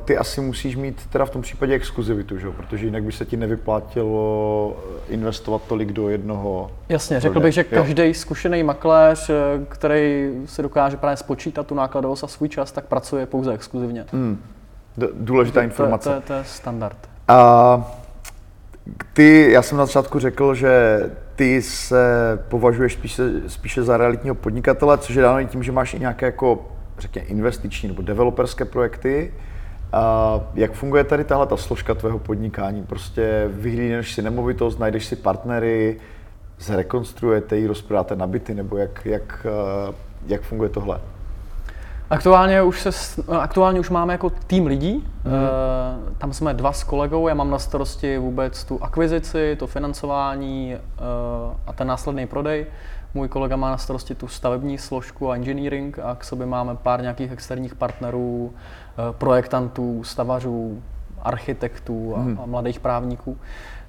ty 0.05 0.18
asi 0.18 0.40
musíš 0.40 0.76
mít 0.76 1.07
teda 1.07 1.24
v 1.24 1.31
tom 1.31 1.42
případě 1.42 1.74
exkluzivitu, 1.74 2.38
že? 2.38 2.50
protože 2.50 2.87
jinak 2.87 3.02
by 3.02 3.12
se 3.12 3.24
ti 3.24 3.37
nevyplatilo 3.37 4.76
investovat 5.09 5.62
tolik 5.68 5.92
do 5.92 6.09
jednoho. 6.09 6.70
Jasně, 6.88 7.20
řekl 7.20 7.40
bych, 7.40 7.55
že 7.55 7.64
každý 7.64 8.14
zkušený 8.14 8.62
makléř, 8.62 9.31
eh, 9.31 9.35
který 9.68 10.31
si 10.46 10.62
dokáže 10.62 10.96
právě 10.96 11.16
spočítat 11.16 11.66
tu 11.66 11.74
nákladovost 11.74 12.24
a 12.24 12.26
svůj 12.26 12.48
čas, 12.48 12.72
tak 12.72 12.85
pracuje 12.85 13.26
pouze 13.26 13.52
exkluzivně. 13.52 14.05
Hmm. 14.12 14.42
Důležitá 15.14 15.62
informace. 15.62 16.09
To, 16.09 16.20
to, 16.20 16.26
to 16.26 16.33
je 16.33 16.44
standard. 16.44 16.96
A 17.29 17.90
ty, 19.12 19.52
já 19.52 19.62
jsem 19.62 19.79
na 19.79 19.87
začátku 19.87 20.18
řekl, 20.18 20.55
že 20.55 21.00
ty 21.37 21.62
se 21.62 21.98
považuješ 22.48 22.92
spíše, 22.92 23.22
spíše 23.46 23.83
za 23.83 23.96
realitního 23.96 24.35
podnikatele, 24.35 24.98
což 24.98 25.14
je 25.14 25.22
dáno 25.22 25.44
tím, 25.44 25.62
že 25.62 25.72
máš 25.72 25.94
i 25.94 26.00
nějaké 26.00 26.26
jako 26.26 26.68
řekněme, 26.98 27.26
investiční 27.26 27.88
nebo 27.88 28.02
developerské 28.02 28.64
projekty. 28.64 29.33
A 29.92 30.40
jak 30.55 30.72
funguje 30.72 31.05
tady 31.05 31.25
tahle 31.25 31.46
ta 31.46 31.57
složka 31.57 31.94
tvého 31.94 32.18
podnikání? 32.18 32.83
Prostě 32.83 33.51
vyhlídneš 33.53 34.14
si 34.14 34.22
nemovitost, 34.22 34.79
najdeš 34.79 35.07
si 35.07 35.16
partnery, 35.16 36.01
zrekonstruujete 36.59 37.57
ji, 37.57 37.66
rozprodáte 37.66 38.16
na 38.16 38.27
byty, 38.27 38.55
nebo 38.55 38.77
jak, 38.77 39.07
jak, 39.07 39.46
eh, 39.90 39.94
jak 40.27 40.42
funguje 40.42 40.70
tohle? 40.70 41.01
Aktuálně 42.11 42.62
už, 42.62 42.81
se, 42.81 43.22
aktuálně 43.38 43.81
už 43.81 43.90
máme 43.90 44.14
jako 44.14 44.31
tým 44.31 44.66
lidí, 44.66 44.94
mm. 44.94 45.33
e, 45.33 46.14
tam 46.18 46.33
jsme 46.33 46.55
dva 46.55 46.72
s 46.72 46.85
kolegou, 46.85 47.29
já 47.29 47.35
mám 47.35 47.51
na 47.51 47.59
starosti 47.59 48.18
vůbec 48.18 48.64
tu 48.64 48.85
akvizici, 48.85 49.57
to 49.59 49.66
financování 49.66 50.75
e, 50.75 50.79
a 51.66 51.72
ten 51.72 51.87
následný 51.87 52.27
prodej. 52.27 52.66
Můj 53.16 53.29
kolega 53.29 53.57
má 53.57 53.70
na 53.70 53.79
starosti 53.79 54.14
tu 54.14 54.29
stavební 54.29 54.79
složku 54.79 55.31
a 55.31 55.35
engineering 55.35 55.99
a 55.99 56.14
k 56.14 56.25
sobě 56.25 56.46
máme 56.46 56.77
pár 56.77 57.03
nějakých 57.03 57.33
externích 57.33 57.75
partnerů, 57.75 58.53
eh, 58.55 58.61
projektantů, 59.18 60.04
stavařů, 60.04 60.82
architektů 61.22 62.14
a, 62.16 62.20
hmm. 62.20 62.40
a 62.42 62.46
mladých 62.46 62.80
právníků. 62.80 63.37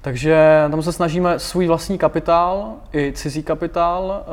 Takže 0.02 0.66
tam 0.72 0.82
se 0.82 0.92
snažíme 0.92 1.40
svůj 1.40 1.68
vlastní 1.68 1.98
kapitál 1.98 2.74
i 2.94 3.14
cizí 3.16 3.44
kapitál 3.44 4.26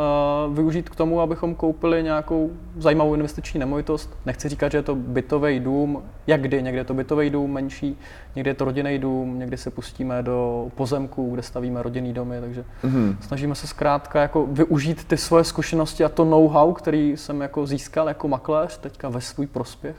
uh, 0.48 0.54
využít 0.54 0.88
k 0.88 0.96
tomu, 0.96 1.20
abychom 1.20 1.54
koupili 1.54 2.02
nějakou 2.02 2.50
zajímavou 2.78 3.14
investiční 3.14 3.60
nemovitost. 3.60 4.10
Nechci 4.26 4.48
říkat, 4.48 4.72
že 4.72 4.78
je 4.78 4.82
to 4.82 4.94
bytový 4.94 5.60
dům, 5.60 6.02
jak 6.26 6.40
kdy, 6.40 6.62
někdy 6.62 6.78
je 6.78 6.84
to 6.84 6.94
bytový 6.94 7.30
dům 7.30 7.52
menší, 7.52 7.98
někdy 8.36 8.50
je 8.50 8.54
to 8.54 8.64
rodinný 8.64 8.98
dům, 8.98 9.38
někdy 9.38 9.56
se 9.56 9.70
pustíme 9.70 10.22
do 10.22 10.66
pozemků, 10.74 11.30
kde 11.34 11.42
stavíme 11.42 11.82
rodinný 11.82 12.12
domy, 12.12 12.40
takže 12.40 12.64
mm-hmm. 12.84 13.16
snažíme 13.20 13.54
se 13.54 13.66
zkrátka 13.66 14.20
jako 14.20 14.46
využít 14.46 15.04
ty 15.04 15.16
svoje 15.16 15.44
zkušenosti 15.44 16.04
a 16.04 16.08
to 16.08 16.24
know-how, 16.24 16.72
který 16.72 17.16
jsem 17.16 17.40
jako 17.40 17.66
získal 17.66 18.08
jako 18.08 18.28
makléř 18.28 18.78
teďka 18.78 19.08
ve 19.08 19.20
svůj 19.20 19.46
prospěch, 19.46 19.96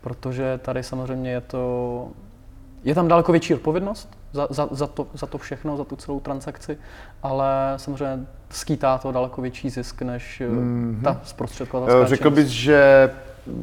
protože 0.00 0.58
tady 0.62 0.82
samozřejmě 0.82 1.30
je 1.30 1.40
to 1.40 2.08
je 2.84 2.94
tam 2.94 3.08
daleko 3.08 3.32
větší 3.32 3.54
odpovědnost 3.54 4.18
za, 4.32 4.46
za, 4.50 4.68
za, 4.70 4.86
to, 4.86 5.06
za 5.14 5.26
to 5.26 5.38
všechno, 5.38 5.76
za 5.76 5.84
tu 5.84 5.96
celou 5.96 6.20
transakci, 6.20 6.78
ale 7.22 7.74
samozřejmě 7.76 8.26
skýtá 8.50 8.98
to 8.98 9.12
daleko 9.12 9.42
větší 9.42 9.70
zisk 9.70 10.02
než 10.02 10.42
mm-hmm. 10.46 11.02
ta 11.02 11.20
zprostředkovatelská 11.24 12.08
Řekl 12.08 12.30
bys, 12.30 12.48
že 12.48 13.10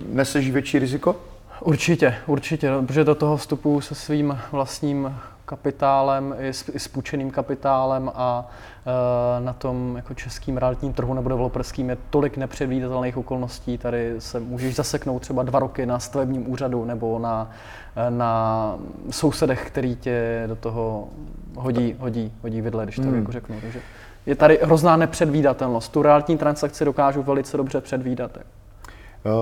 neseš 0.07 0.51
větší 0.51 0.79
riziko? 0.79 1.15
Určitě, 1.61 2.15
určitě, 2.27 2.71
protože 2.87 3.03
do 3.03 3.15
toho 3.15 3.37
vstupu 3.37 3.81
se 3.81 3.95
svým 3.95 4.39
vlastním 4.51 5.15
kapitálem, 5.47 6.35
i 6.39 6.47
s, 6.47 6.69
i 6.73 6.79
s 6.79 6.87
půjčeným 6.87 7.31
kapitálem 7.31 8.11
a 8.15 8.49
e, 8.85 9.41
na 9.41 9.53
tom 9.53 9.93
jako 9.95 10.13
českým 10.13 10.57
realitním 10.57 10.93
trhu 10.93 11.13
nebo 11.13 11.29
developerským 11.29 11.89
je 11.89 11.97
tolik 12.09 12.37
nepředvídatelných 12.37 13.17
okolností. 13.17 13.77
Tady 13.77 14.15
se 14.19 14.39
můžeš 14.39 14.75
zaseknout 14.75 15.21
třeba 15.21 15.43
dva 15.43 15.59
roky 15.59 15.85
na 15.85 15.99
stavebním 15.99 16.51
úřadu 16.51 16.85
nebo 16.85 17.19
na, 17.19 17.51
e, 17.95 18.11
na 18.11 18.75
sousedech, 19.09 19.67
který 19.67 19.95
tě 19.95 20.43
do 20.47 20.55
toho 20.55 21.07
hodí, 21.55 21.95
hodí, 21.99 22.31
hodí 22.41 22.61
vidle, 22.61 22.83
když 22.83 22.95
to 22.95 23.01
hmm. 23.01 23.15
jako 23.15 23.31
řeknu. 23.31 23.61
Takže 23.61 23.79
je 24.25 24.35
tady 24.35 24.59
hrozná 24.63 24.97
nepředvídatelnost. 24.97 25.91
Tu 25.91 26.01
realitní 26.01 26.37
transakci 26.37 26.85
dokážu 26.85 27.23
velice 27.23 27.57
dobře 27.57 27.81
předvídat. 27.81 28.37
E, 28.37 28.41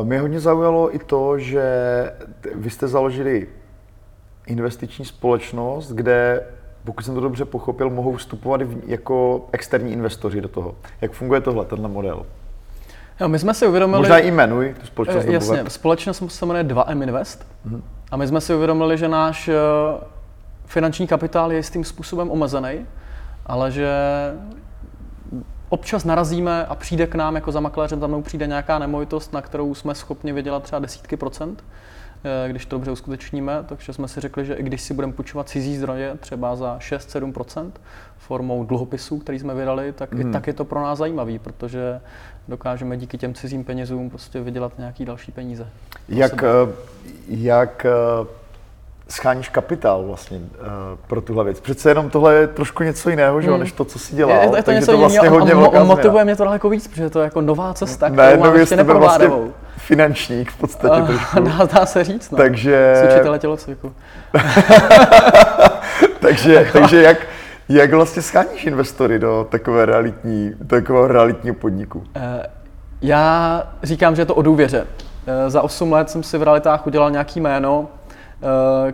mě 0.06 0.20
hodně 0.20 0.40
zaujalo 0.40 0.96
i 0.96 1.00
to, 1.00 1.40
že 1.40 1.64
vy 2.56 2.70
jste 2.70 2.88
založili 2.88 3.48
investiční 4.48 5.06
společnost, 5.06 5.92
kde, 5.92 6.44
pokud 6.84 7.06
jsem 7.06 7.16
to 7.16 7.22
dobře 7.22 7.46
pochopil, 7.46 7.90
mohou 7.90 8.16
vstupovat 8.16 8.62
jako 8.86 9.46
externí 9.52 9.92
investoři 9.92 10.42
do 10.42 10.48
toho. 10.48 10.76
Jak 11.02 11.12
funguje 11.12 11.42
tohle, 11.42 11.66
tenhle 11.66 11.90
model? 11.90 12.26
Jo, 13.20 13.28
my 13.28 13.40
jsme 13.40 13.54
si 13.54 13.68
uvědomili... 13.68 14.00
Možná 14.00 14.18
i 14.18 14.28
jmenuj 14.28 14.76
tu 14.80 14.86
společnost. 14.86 15.26
Jasně, 15.26 15.58
web. 15.58 15.70
společnost 15.70 16.24
se 16.28 16.46
jmenuje 16.46 16.64
2M 16.64 17.04
Invest 17.04 17.48
mm-hmm. 17.68 17.82
a 18.12 18.18
my 18.18 18.28
jsme 18.28 18.42
si 18.42 18.56
uvědomili, 18.56 18.98
že 18.98 19.08
náš 19.08 19.48
eh, 19.48 19.54
finanční 20.66 21.08
kapitál 21.08 21.52
je 21.52 21.64
tím 21.64 21.84
způsobem 21.84 22.32
omezený, 22.32 22.86
ale 23.46 23.72
že 23.72 23.92
občas 25.70 26.06
narazíme 26.06 26.66
a 26.66 26.76
přijde 26.76 27.08
k 27.08 27.16
nám 27.16 27.36
jako 27.36 27.52
za 27.52 27.60
makléřem, 27.60 28.00
za 28.00 28.08
mnou 28.08 28.22
přijde 28.22 28.48
nějaká 28.48 28.80
nemovitost, 28.80 29.34
na 29.34 29.42
kterou 29.42 29.76
jsme 29.76 29.96
schopni 29.96 30.34
vydělat 30.34 30.64
třeba 30.64 30.80
desítky 30.80 31.18
procent 31.18 31.64
Eh, 31.64 32.05
když 32.48 32.66
to 32.66 32.76
dobře 32.76 32.92
uskutečníme, 32.92 33.64
takže 33.66 33.94
jsme 33.94 34.08
si 34.08 34.22
řekli, 34.22 34.46
že 34.46 34.54
i 34.54 34.64
když 34.64 34.82
si 34.82 34.94
budeme 34.94 35.14
půjčovat 35.14 35.50
cizí 35.50 35.78
zdroje, 35.78 36.18
třeba 36.20 36.56
za 36.56 36.78
6-7% 36.78 37.72
formou 38.18 38.64
dluhopisů, 38.64 39.20
který 39.20 39.40
jsme 39.40 39.56
vydali, 39.56 39.92
tak 39.92 40.14
hmm. 40.14 40.30
i 40.30 40.34
tak 40.34 40.48
je 40.48 40.54
to 40.54 40.66
pro 40.66 40.82
nás 40.82 41.00
zajímavý, 41.00 41.40
protože 41.40 42.02
dokážeme 42.48 42.98
díky 42.98 43.18
těm 43.18 43.34
cizím 43.34 43.64
penězům 43.64 44.10
prostě 44.10 44.42
vydělat 44.42 44.78
nějaký 44.78 45.06
další 45.06 45.32
peníze. 45.32 45.68
Jak, 46.10 46.44
eh, 46.44 46.48
jak 47.28 47.86
eh, 47.86 48.45
scháníš 49.08 49.50
kapitál 49.50 50.04
vlastně 50.04 50.38
uh, 50.38 50.66
pro 51.08 51.22
tuhle 51.22 51.44
věc. 51.44 51.60
Přece 51.60 51.90
jenom 51.90 52.10
tohle 52.10 52.36
je 52.36 52.48
trošku 52.48 52.84
něco 52.84 53.10
jiného, 53.10 53.42
že? 53.42 53.50
Hmm. 53.50 53.60
než 53.60 53.72
to, 53.72 53.86
co 53.86 54.00
si 54.00 54.16
dělal. 54.16 54.38
Je, 54.38 54.58
je 54.58 54.64
to 54.64 54.72
něco 54.72 54.92
to 54.92 54.98
vlastně 54.98 55.30
hodně 55.30 55.54
a, 55.54 55.80
a 55.80 55.84
motivuje 55.84 56.24
mě 56.24 56.36
to 56.36 56.44
daleko 56.44 56.70
víc, 56.70 56.88
protože 56.88 57.10
to 57.10 57.20
je 57.20 57.24
jako 57.24 57.42
nová 57.42 57.74
cesta, 57.74 58.10
kterou 58.10 58.40
mám 58.40 58.56
ještě 58.56 58.84
vlastně 58.84 59.30
finančník 59.78 60.52
v 60.52 60.58
podstatě 60.58 61.02
uh, 61.02 61.08
trošku. 61.08 61.40
Dá, 61.44 61.66
dá 61.74 61.86
se 61.86 62.04
říct, 62.04 62.32
no. 62.32 62.38
Takže... 62.38 62.94
Z 62.96 63.14
učitele 63.14 63.40
tělocviku. 63.40 63.94
takže, 66.20 66.68
takže 66.74 67.02
jak, 67.02 67.18
jak 67.70 67.94
vlastně 67.94 68.22
scháníš 68.22 68.66
investory 68.66 69.20
do 69.20 69.48
takové 69.50 69.86
realitní, 69.86 70.54
takového 70.68 71.08
realitního 71.08 71.56
podniku? 71.56 72.00
Uh, 72.00 72.24
já 73.02 73.64
říkám, 73.84 74.16
že 74.16 74.22
je 74.22 74.26
to 74.26 74.36
o 74.36 74.42
důvěře. 74.42 74.82
Uh, 74.82 75.50
za 75.50 75.62
8 75.62 75.92
let 75.92 76.10
jsem 76.10 76.24
si 76.24 76.38
v 76.38 76.44
realitách 76.44 76.88
udělal 76.88 77.12
nějaký 77.12 77.42
jméno, 77.42 77.88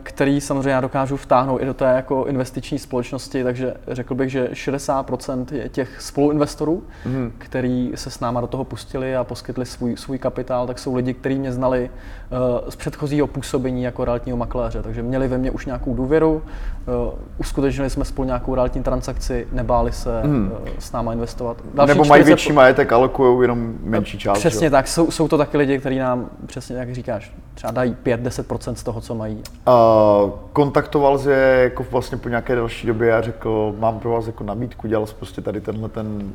který 0.04 0.42
samozřejmě 0.42 0.70
já 0.70 0.82
dokážu 0.82 1.18
vtáhnout 1.18 1.62
i 1.62 1.66
do 1.66 1.74
té 1.74 1.86
jako 1.86 2.26
investiční 2.26 2.80
společnosti, 2.80 3.44
takže 3.44 3.74
řekl 3.88 4.16
bych, 4.16 4.32
že 4.32 4.50
60% 4.54 5.46
je 5.52 5.70
těch 5.70 6.02
spoluinvestorů, 6.02 6.84
mm. 7.06 7.34
který 7.38 7.92
se 7.96 8.10
s 8.10 8.20
náma 8.20 8.42
do 8.42 8.48
toho 8.48 8.64
pustili 8.64 9.16
a 9.16 9.24
poskytli 9.24 9.66
svůj, 9.66 9.98
svůj 9.98 10.18
kapitál, 10.18 10.68
tak 10.68 10.80
jsou 10.80 10.96
lidi, 10.96 11.14
kteří 11.14 11.40
mě 11.40 11.52
znali 11.52 11.90
uh, 11.90 12.70
z 12.70 12.76
předchozího 12.76 13.28
působení 13.28 13.84
jako 13.84 14.06
realitního 14.06 14.38
makléře, 14.38 14.82
takže 14.84 15.02
měli 15.04 15.28
ve 15.28 15.38
mně 15.38 15.52
už 15.52 15.66
nějakou 15.66 15.94
důvěru, 15.94 16.34
uh, 16.34 17.14
uskutečnili 17.38 17.90
jsme 17.90 18.06
spolu 18.06 18.26
nějakou 18.26 18.56
realitní 18.56 18.84
transakci, 18.84 19.48
nebáli 19.52 19.92
se 19.92 20.24
mm. 20.24 20.52
uh, 20.52 20.68
s 20.80 20.92
náma 20.92 21.14
investovat. 21.14 21.58
Další 21.74 21.88
Nebo 21.88 22.06
mají 22.06 22.24
větší 22.24 22.54
majetek, 22.54 22.92
alokují 22.92 23.42
jenom 23.42 23.74
menší 23.84 24.18
část. 24.18 24.40
Přesně 24.40 24.68
jo? 24.68 24.72
tak, 24.72 24.88
jsou, 24.88 25.12
jsou 25.12 25.28
to 25.28 25.38
taky 25.38 25.58
lidi, 25.58 25.80
kteří 25.80 26.00
nám, 26.00 26.30
přesně 26.46 26.76
jak 26.76 26.94
říkáš, 26.94 27.34
třeba 27.54 27.72
dají 27.72 27.98
5-10% 28.06 28.74
z 28.74 28.84
toho, 28.84 29.02
co 29.02 29.16
mají 29.16 29.31
mají. 29.32 29.44
Uh, 30.24 30.32
kontaktoval 30.54 31.18
jsi 31.18 31.30
jako 31.62 31.86
vlastně 31.92 32.18
po 32.18 32.30
nějaké 32.30 32.56
další 32.56 32.88
době 32.88 33.16
a 33.16 33.22
řekl, 33.22 33.76
mám 33.80 34.00
pro 34.00 34.10
vás 34.10 34.28
jako 34.28 34.44
nabídku, 34.44 34.88
dělal 34.88 35.06
jsi 35.06 35.16
prostě 35.16 35.42
tady 35.42 35.62
tenhle 35.62 35.90
ten, 35.90 36.32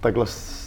takhle, 0.00 0.26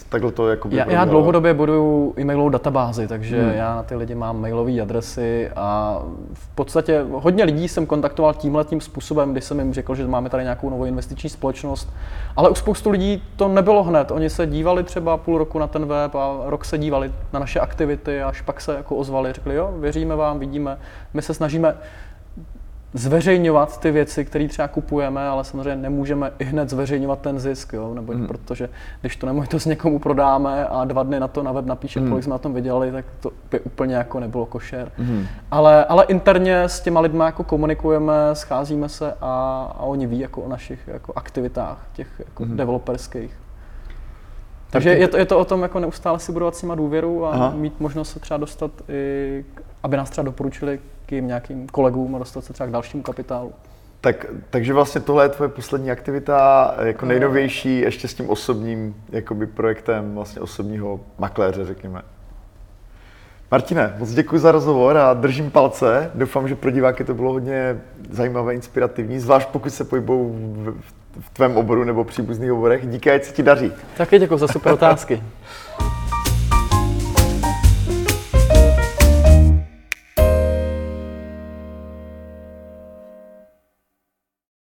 takhle 0.09 0.31
to 0.31 0.49
jako 0.49 0.69
já, 0.71 0.91
já 0.91 1.05
dlouhodobě 1.05 1.53
buduju 1.53 2.13
e-mailovou 2.17 2.49
databázi, 2.49 3.07
takže 3.07 3.41
hmm. 3.41 3.51
já 3.51 3.75
na 3.75 3.83
ty 3.83 3.95
lidi 3.95 4.15
mám 4.15 4.41
mailové 4.41 4.81
adresy 4.81 5.49
a 5.55 5.99
v 6.33 6.47
podstatě 6.55 7.05
hodně 7.11 7.43
lidí 7.43 7.67
jsem 7.67 7.85
kontaktoval 7.85 8.33
tímhle 8.33 8.65
tím 8.65 8.81
způsobem, 8.81 9.31
kdy 9.31 9.41
jsem 9.41 9.59
jim 9.59 9.73
řekl, 9.73 9.95
že 9.95 10.07
máme 10.07 10.29
tady 10.29 10.43
nějakou 10.43 10.69
novou 10.69 10.85
investiční 10.85 11.29
společnost, 11.29 11.93
ale 12.35 12.49
u 12.49 12.55
spoustu 12.55 12.89
lidí 12.89 13.23
to 13.35 13.47
nebylo 13.47 13.83
hned. 13.83 14.11
Oni 14.11 14.29
se 14.29 14.47
dívali 14.47 14.83
třeba 14.83 15.17
půl 15.17 15.37
roku 15.37 15.59
na 15.59 15.67
ten 15.67 15.85
web 15.85 16.15
a 16.15 16.37
rok 16.45 16.65
se 16.65 16.77
dívali 16.77 17.11
na 17.33 17.39
naše 17.39 17.59
aktivity 17.59 18.23
a 18.23 18.29
až 18.29 18.41
pak 18.41 18.61
se 18.61 18.75
jako 18.75 18.95
ozvali, 18.95 19.33
řekli, 19.33 19.55
jo, 19.55 19.73
věříme 19.77 20.15
vám, 20.15 20.39
vidíme, 20.39 20.77
my 21.13 21.21
se 21.21 21.33
snažíme 21.33 21.75
zveřejňovat 22.93 23.79
ty 23.79 23.91
věci, 23.91 24.25
které 24.25 24.47
třeba 24.47 24.67
kupujeme, 24.67 25.27
ale 25.27 25.43
samozřejmě 25.43 25.75
nemůžeme 25.75 26.31
i 26.39 26.43
hned 26.43 26.69
zveřejňovat 26.69 27.19
ten 27.19 27.39
zisk, 27.39 27.73
jo? 27.73 27.93
Nebo, 27.93 28.13
mm. 28.13 28.27
protože 28.27 28.69
když 29.01 29.15
to 29.15 29.25
nemovitost 29.25 29.65
někomu 29.65 29.99
prodáme 29.99 30.67
a 30.67 30.85
dva 30.85 31.03
dny 31.03 31.19
na 31.19 31.27
to 31.27 31.43
na 31.43 31.51
web 31.51 31.65
napíše, 31.65 31.99
mm. 31.99 32.09
kolik 32.09 32.23
jsme 32.23 32.31
na 32.31 32.37
tom 32.37 32.53
vydělali, 32.53 32.91
tak 32.91 33.05
to 33.19 33.31
by 33.51 33.59
úplně 33.59 33.95
jako 33.95 34.19
nebylo 34.19 34.45
košer. 34.45 34.91
Mm. 34.97 35.25
Ale, 35.51 35.85
ale 35.85 36.05
interně 36.05 36.63
s 36.63 36.81
těma 36.81 36.99
lidmi 36.99 37.23
jako 37.23 37.43
komunikujeme, 37.43 38.13
scházíme 38.33 38.89
se 38.89 39.13
a, 39.21 39.73
a 39.77 39.83
oni 39.83 40.07
ví 40.07 40.19
jako 40.19 40.41
o 40.41 40.49
našich 40.49 40.87
jako 40.87 41.13
aktivitách, 41.15 41.87
těch 41.93 42.07
jako 42.19 42.45
mm. 42.45 42.57
developerských. 42.57 43.42
Takže 44.73 44.89
je 44.89 45.07
to, 45.07 45.17
je 45.17 45.25
to 45.25 45.39
o 45.39 45.45
tom 45.45 45.61
jako 45.61 45.79
neustále 45.79 46.19
si 46.19 46.31
budovat 46.31 46.55
s 46.55 46.61
nima 46.61 46.75
důvěru 46.75 47.25
a 47.25 47.31
Aha. 47.31 47.53
mít 47.55 47.79
možnost 47.79 48.11
se 48.11 48.19
třeba 48.19 48.37
dostat 48.37 48.71
i, 48.89 49.45
aby 49.83 49.97
nás 49.97 50.09
třeba 50.09 50.25
doporučili 50.25 50.79
k 51.05 51.11
jim 51.11 51.27
nějakým 51.27 51.67
kolegům 51.67 52.15
a 52.15 52.19
dostat 52.19 52.43
se 52.43 52.53
třeba 52.53 52.67
k 52.67 52.71
dalšímu 52.71 53.03
kapitálu. 53.03 53.51
Tak, 54.01 54.25
takže 54.49 54.73
vlastně 54.73 55.01
tohle 55.01 55.25
je 55.25 55.29
tvoje 55.29 55.49
poslední 55.49 55.91
aktivita, 55.91 56.75
jako 56.81 57.05
nejnovější, 57.05 57.79
ještě 57.79 58.07
s 58.07 58.13
tím 58.13 58.29
osobním 58.29 58.95
jakoby 59.09 59.47
projektem 59.47 60.15
vlastně 60.15 60.41
osobního 60.41 60.99
makléře, 61.19 61.65
řekněme. 61.65 62.01
Martine, 63.51 63.95
moc 63.97 64.11
děkuji 64.11 64.39
za 64.39 64.51
rozhovor 64.51 64.97
a 64.97 65.13
držím 65.13 65.51
palce. 65.51 66.11
Doufám, 66.15 66.47
že 66.47 66.55
pro 66.55 66.71
diváky 66.71 67.03
to 67.03 67.13
bylo 67.13 67.31
hodně 67.31 67.81
zajímavé, 68.09 68.53
inspirativní, 68.53 69.19
zvlášť 69.19 69.49
pokud 69.49 69.69
se 69.69 69.83
pohybují 69.83 70.33
v, 70.79 70.93
v 71.19 71.29
tvém 71.33 71.57
oboru 71.57 71.83
nebo 71.83 72.03
příbuzných 72.03 72.51
oborech. 72.51 72.87
Díky, 72.87 73.11
ať 73.11 73.23
se 73.23 73.33
ti 73.33 73.43
daří. 73.43 73.71
Taky 73.97 74.19
děkuji 74.19 74.37
za 74.37 74.47
super 74.47 74.73
otázky. 74.73 75.23